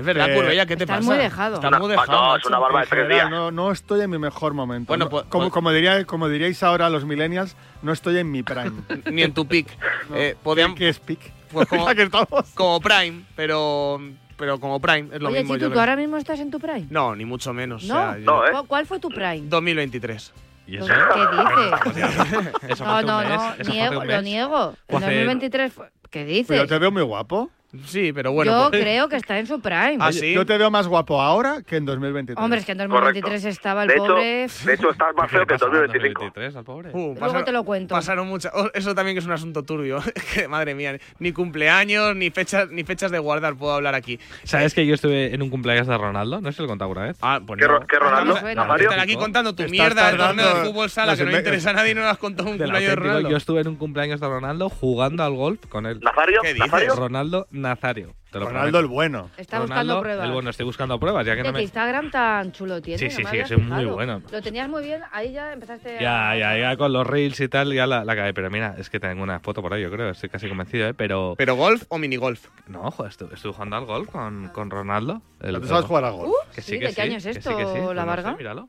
[0.00, 1.10] Es verdad, eh, Curbella, ¿qué te Estás pasa?
[1.10, 1.54] muy dejado.
[1.56, 2.12] Estás muy dejado.
[2.12, 3.30] No, es una barba de tres días.
[3.30, 4.88] No, no estoy en mi mejor momento.
[4.88, 8.42] Bueno, pues, como, pues, como, diría, como diríais ahora los millennials, no estoy en mi
[8.42, 8.72] prime.
[9.10, 9.68] Ni en tu pick.
[10.08, 10.16] No.
[10.16, 11.20] Eh, podían, ¿Qué es pick?
[11.52, 11.86] Pues como,
[12.54, 14.00] como prime, pero
[14.40, 15.56] pero como Prime es lo Oye, mismo.
[15.56, 16.86] Chitu, ¿tú ahora mismo estás en tu Prime?
[16.88, 17.84] No, ni mucho menos.
[17.84, 17.94] ¿No?
[17.94, 18.52] O sea, no ¿eh?
[18.66, 19.42] ¿Cuál fue tu Prime?
[19.42, 20.32] 2023.
[20.66, 21.00] ¿Y pues, eso?
[21.12, 22.52] ¿Qué dices?
[22.68, 24.74] eso no, no, no, niego, lo niego.
[24.88, 25.80] En 2023, ¿qué
[26.10, 26.46] pues dices?
[26.48, 27.50] Pero te veo muy guapo.
[27.86, 28.50] Sí, pero bueno.
[28.50, 29.98] Yo pues- creo que está en su prime.
[30.00, 30.10] ¿Ah.
[30.10, 32.42] Yo te veo más guapo ahora que en 2023.
[32.42, 33.48] Hombre, es que en 2023 Correcto.
[33.48, 34.46] estaba el pobre.
[34.64, 36.24] De hecho, estás más feo que en 2025.
[36.24, 36.90] 2023 al pobre.
[36.92, 37.94] Uh, te lo cuento.
[37.94, 38.52] Pasaron muchas.
[38.54, 40.02] Oh, eso también es un asunto turbio.
[40.48, 44.18] madre mía, ni cumpleaños, ni fechas, ni fechas de guardar puedo hablar aquí.
[44.44, 46.40] ¿Sabes que yo estuve en un cumpleaños de Ronaldo?
[46.40, 47.16] No sé si lo he contado vez.
[47.22, 48.36] Ah, pues ¿Qué, ah, Ronaldo?
[48.40, 51.70] Pues Están aquí contando tu mierda del torneo de fútbol sala pues que no interesa
[51.70, 53.30] a nadie y no nos has contado un cumpleaños de Ronaldo.
[53.30, 56.00] Yo estuve en un cumpleaños de Ronaldo jugando al golf con él.
[56.42, 56.96] ¿Qué dices?
[56.96, 58.14] Ronaldo Nazario.
[58.32, 59.30] Ronaldo el bueno.
[59.36, 60.26] Está buscando pruebas.
[60.26, 61.26] El bueno, estoy buscando pruebas.
[61.26, 61.58] Este no.
[61.58, 62.98] Instagram tan chulo tiene.
[62.98, 64.22] Sí, sí, sí, es muy bueno.
[64.30, 66.38] Lo tenías muy bien, ahí ya empezaste Ya, a...
[66.38, 68.32] ya, ya con los reels y tal, ya la, la.
[68.32, 70.94] Pero mira, es que tengo una foto por ahí, yo creo, estoy casi convencido, ¿eh?
[70.94, 71.34] Pero...
[71.36, 72.46] ¿Pero golf o minigolf?
[72.68, 75.22] No, joder, jugando al golf con, con Ronaldo.
[75.40, 76.32] El, ¿Tú sabes jugar al golf?
[76.54, 78.68] Qué año es esto, sí, que la míralo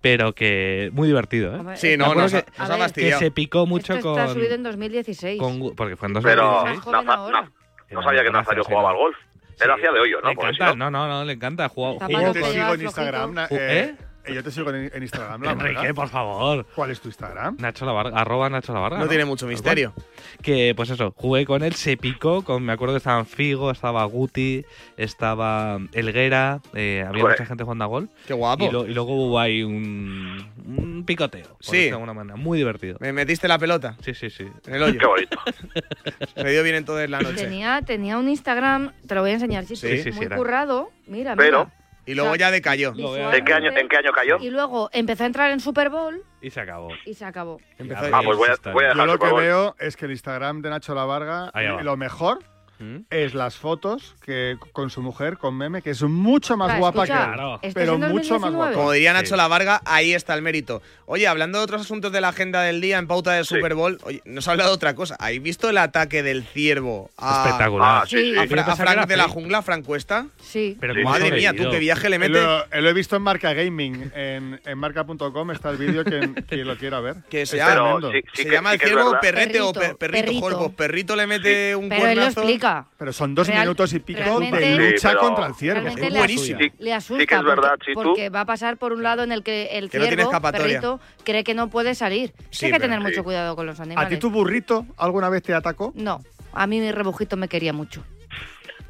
[0.00, 1.76] pero que muy divertido, ¿eh?
[1.76, 2.44] Sí, no, no que.
[2.94, 5.42] Que se picó mucho está subido en 2016.
[5.76, 6.80] Porque fue en 2016.
[6.84, 9.16] Pero, no, no sabía que Nazario jugaba al golf.
[9.60, 10.28] Él hacía de hoyo, ¿no?
[10.28, 11.68] Le encanta, no, no, no, le encanta.
[11.68, 13.38] Juega, te sigo en Instagram.
[13.38, 13.46] ¿Eh?
[13.50, 13.94] ¿Eh?
[14.26, 15.42] Eh, yo te sigo en, Instagram.
[15.42, 16.66] La Enrique, por favor.
[16.74, 17.56] ¿Cuál es tu Instagram?
[17.58, 19.92] Nacho Lavarga, arroba Nacho la No, tiene mucho misterio.
[20.42, 22.42] Que pues eso, jugué con él, se picó.
[22.60, 24.64] Me acuerdo que estaban Figo, estaba Guti,
[24.96, 28.08] estaba Elguera, eh, había mucha gente jugando a gol.
[28.26, 28.64] Qué guapo.
[28.64, 31.56] Y, luego hubo ahí un, picoteo.
[31.60, 31.84] Sí.
[31.84, 32.98] De alguna manera, muy divertido.
[33.00, 33.96] ¿Me metiste la pelota?
[34.02, 34.46] Sí, sí, sí.
[34.66, 34.98] En el hoyo.
[34.98, 35.38] Qué bonito.
[36.36, 37.46] me dio bien entonces la noche.
[37.86, 40.90] Tenía, un Instagram, te lo voy a enseñar, sí, sí, sí muy currado.
[41.06, 41.70] Mira, Pero.
[42.06, 42.92] Y luego ya decayó.
[42.96, 44.36] ¿En qué año, en qué año cayó?
[44.38, 46.88] Y luego empezó a entrar en Super Bowl Y se acabó.
[47.04, 47.58] y se acabó.
[48.12, 49.40] Ah, pues voy a, voy a Yo dejar lo que Bowl.
[49.42, 51.82] veo es que el Instagram de Nacho La Varga, Ahí va.
[51.82, 52.38] lo mejor
[53.10, 57.04] es las fotos que con su mujer, con Meme, que es mucho más Claro, guapa
[57.04, 57.34] escucha, que él.
[57.34, 57.60] Claro.
[57.74, 58.08] Pero mucho
[58.38, 58.56] más 2019.
[58.56, 58.72] guapa.
[58.74, 60.82] Como diría Nacho La Varga, ahí está el mérito.
[61.06, 63.98] Oye, hablando de otros asuntos de la agenda del día en pauta del Super Bowl,
[64.04, 65.16] oye, nos ha hablado de otra cosa.
[65.20, 68.02] ¿Habéis visto el ataque del ciervo a, Espectacular.
[68.02, 68.38] a, Sí, sí.
[68.38, 70.26] a Yo Fra- a pensaba que Frank de la jungla, Frank Cuesta?
[70.42, 70.76] Sí.
[70.80, 72.82] Pero Madre ¿cómo mía, tú qué viaje le Lo, metes.
[72.82, 76.76] lo he visto en Marca Gaming, en, en marca.com está el vídeo que quien lo
[76.76, 77.16] quiera ver.
[77.30, 78.00] Que se llama,
[78.34, 80.24] se llama el ciervo perrete o per- perrito.
[80.26, 80.40] perrito.
[80.40, 82.40] Joder, pues perrito le mete un Pero él lo cuernazo.
[82.98, 85.88] Pero son dos Real- minutos y pico de lucha contra el ciervo.
[85.88, 86.58] Es buenísimo.
[86.60, 88.02] asusta, le asusta sí que es verdad, porque, Chitu.
[88.02, 90.30] porque va a pasar por un lado en el que el Que no tiene ciervo,
[90.30, 90.66] escapatoria.
[90.80, 92.32] perrito, cree que no puede salir.
[92.50, 93.04] Sí, hay que tener sí.
[93.06, 94.10] mucho cuidado con los ¿A animales.
[94.10, 95.92] ti tu burrito alguna vez te atacó?
[95.94, 98.04] No, a mí mi rebujito me quería mucho.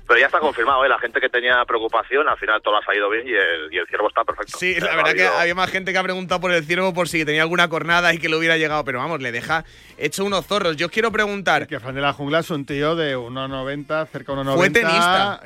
[0.08, 0.88] Pero ya está confirmado, ¿eh?
[0.88, 3.88] La gente que tenía preocupación, al final todo ha salido bien y el, y el
[3.88, 4.56] ciervo está perfecto.
[4.56, 6.94] Sí, la no ha verdad que había más gente que ha preguntado por el ciervo
[6.94, 8.84] por si tenía alguna cornada y que le hubiera llegado.
[8.84, 9.64] Pero vamos, le deja
[9.98, 10.76] hecho unos zorros.
[10.76, 11.66] Yo os quiero preguntar.
[11.66, 14.54] Que Fran de la Jungla es un tío de 1,90, cerca de 1,90.
[14.56, 15.40] Fue tenista.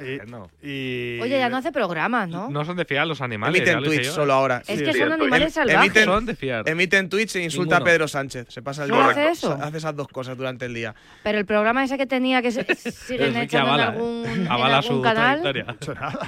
[0.62, 2.48] Y, y- Oye, ya no hace programas, ¿no?
[2.51, 3.61] No son de fiar los animales.
[3.61, 4.12] Emiten Twitch yo.
[4.12, 4.62] solo ahora.
[4.66, 5.80] Es que son animales Em- salvajes.
[5.86, 6.68] Emiten, Son de fiar.
[6.68, 7.90] emiten Twitch e insulta Ninguno.
[7.90, 8.46] a Pedro Sánchez.
[8.48, 9.11] Se pasa el ¿Solo día.
[9.12, 9.59] hace eso?
[9.61, 10.94] Hace esas dos cosas durante el día.
[11.22, 14.26] Pero el programa ese que tenía que se- siguen Es que echando avala, en algún,
[14.26, 14.32] ¿eh?
[14.32, 15.42] en Avala algún su canal,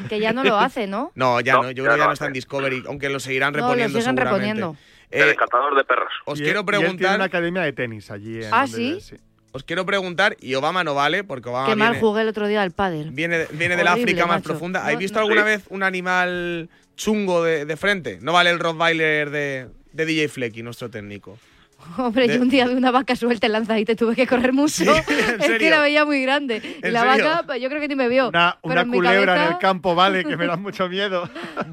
[0.09, 1.13] que ya no lo hace, ¿no?
[1.15, 1.71] No, ya No, no.
[1.71, 3.99] Yo creo que ya no no está en Discovery, aunque lo seguirán No, lo reponiendo
[4.01, 4.77] siguen reponiendo.
[5.13, 6.13] El Eh, encantador de perros.
[6.25, 7.15] os y quiero él- y él tiene preguntar.
[7.17, 8.43] una academia de tenis allí.
[8.43, 8.99] En Ah, ¿sí?
[9.55, 12.49] Os quiero preguntar, y Obama no vale, porque Obama Qué mal viene, jugué el otro
[12.49, 13.11] día al pádel.
[13.11, 14.45] viene, viene del África más macho.
[14.45, 14.79] profunda.
[14.81, 15.27] No, ¿Habéis visto no.
[15.27, 15.47] alguna Sí.
[15.49, 18.19] vez un animal chungo de, de frente?
[18.23, 21.39] No vale el Rottweiler de, de DJ Flecky, nuestro técnico.
[21.99, 24.27] Hombre, De- yo un día vi una vaca suelta en lanza y te tuve que
[24.27, 24.85] correr mucho.
[24.85, 26.61] Sí, ¿en es que la veía muy grande.
[26.83, 27.27] Y ¿En la serio?
[27.29, 28.29] vaca, pues, yo creo que ni me vio.
[28.29, 31.29] Una, una culebra en cabeza- el campo, vale, que me da mucho miedo.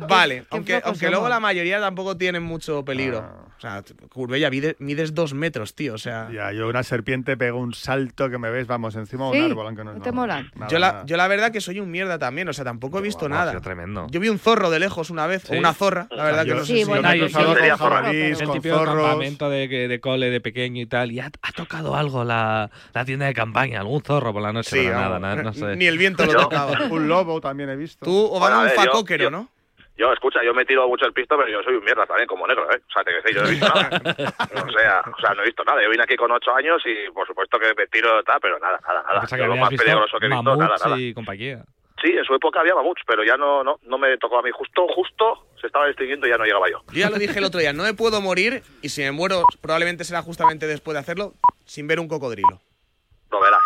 [0.08, 3.20] Vale, aunque, aunque luego la mayoría tampoco tienen mucho peligro.
[3.20, 3.49] Ah.
[3.60, 5.96] O sea, Curbella, mide- mides dos metros, tío.
[5.96, 9.34] O sea, Ya, yo una serpiente pego un salto que me ves, vamos, encima de
[9.34, 11.82] Sí, un árbol, aunque no, ¿no te nada, yo, la, yo la verdad que soy
[11.82, 12.48] un mierda también.
[12.48, 13.60] O sea, tampoco he visto Buah, nada.
[13.60, 14.08] tremendo.
[14.12, 15.56] Yo vi un zorro de lejos una vez, Sí.
[15.56, 16.84] o una zorra, la verdad que Yo- no sé Sí, si...
[16.86, 21.20] bueno, yo con el típico campamento de, que- de cole de pequeño y tal, y
[21.20, 24.88] ha, ha tocado algo la, la tienda de campaña, algún zorro por la noche, Sí,
[24.88, 25.76] nada, vamos, nada, no sé.
[25.76, 26.80] Ni el viento lo tocaba.
[26.90, 28.06] Un lobo también he visto.
[28.06, 29.50] Tú, Obama, Bueno, a un facóquero, yo- ¿no?
[30.00, 32.48] Yo, escucha, yo me tiro mucho el pisto, pero yo soy un mierda también, como
[32.48, 32.80] negro, ¿eh?
[32.88, 33.90] O sea, te sé, yo no he visto nada.
[34.66, 35.84] O sea, o sea, no he visto nada.
[35.84, 38.80] Yo vine aquí con ocho años y, por supuesto, que me tiro tal, pero nada,
[38.88, 39.28] nada, nada.
[39.28, 40.98] Que lo más peligroso que he visto, nada, nada.
[40.98, 41.66] y compañía.
[42.02, 44.52] Sí, en su época había mamuts, pero ya no, no, no me tocó a mí.
[44.52, 46.82] Justo, justo se estaba extinguiendo y ya no llegaba yo.
[46.94, 49.44] Yo ya lo dije el otro día, no me puedo morir y si me muero
[49.60, 51.34] probablemente será justamente después de hacerlo
[51.66, 52.62] sin ver un cocodrilo.
[53.32, 53.60] Lo verás.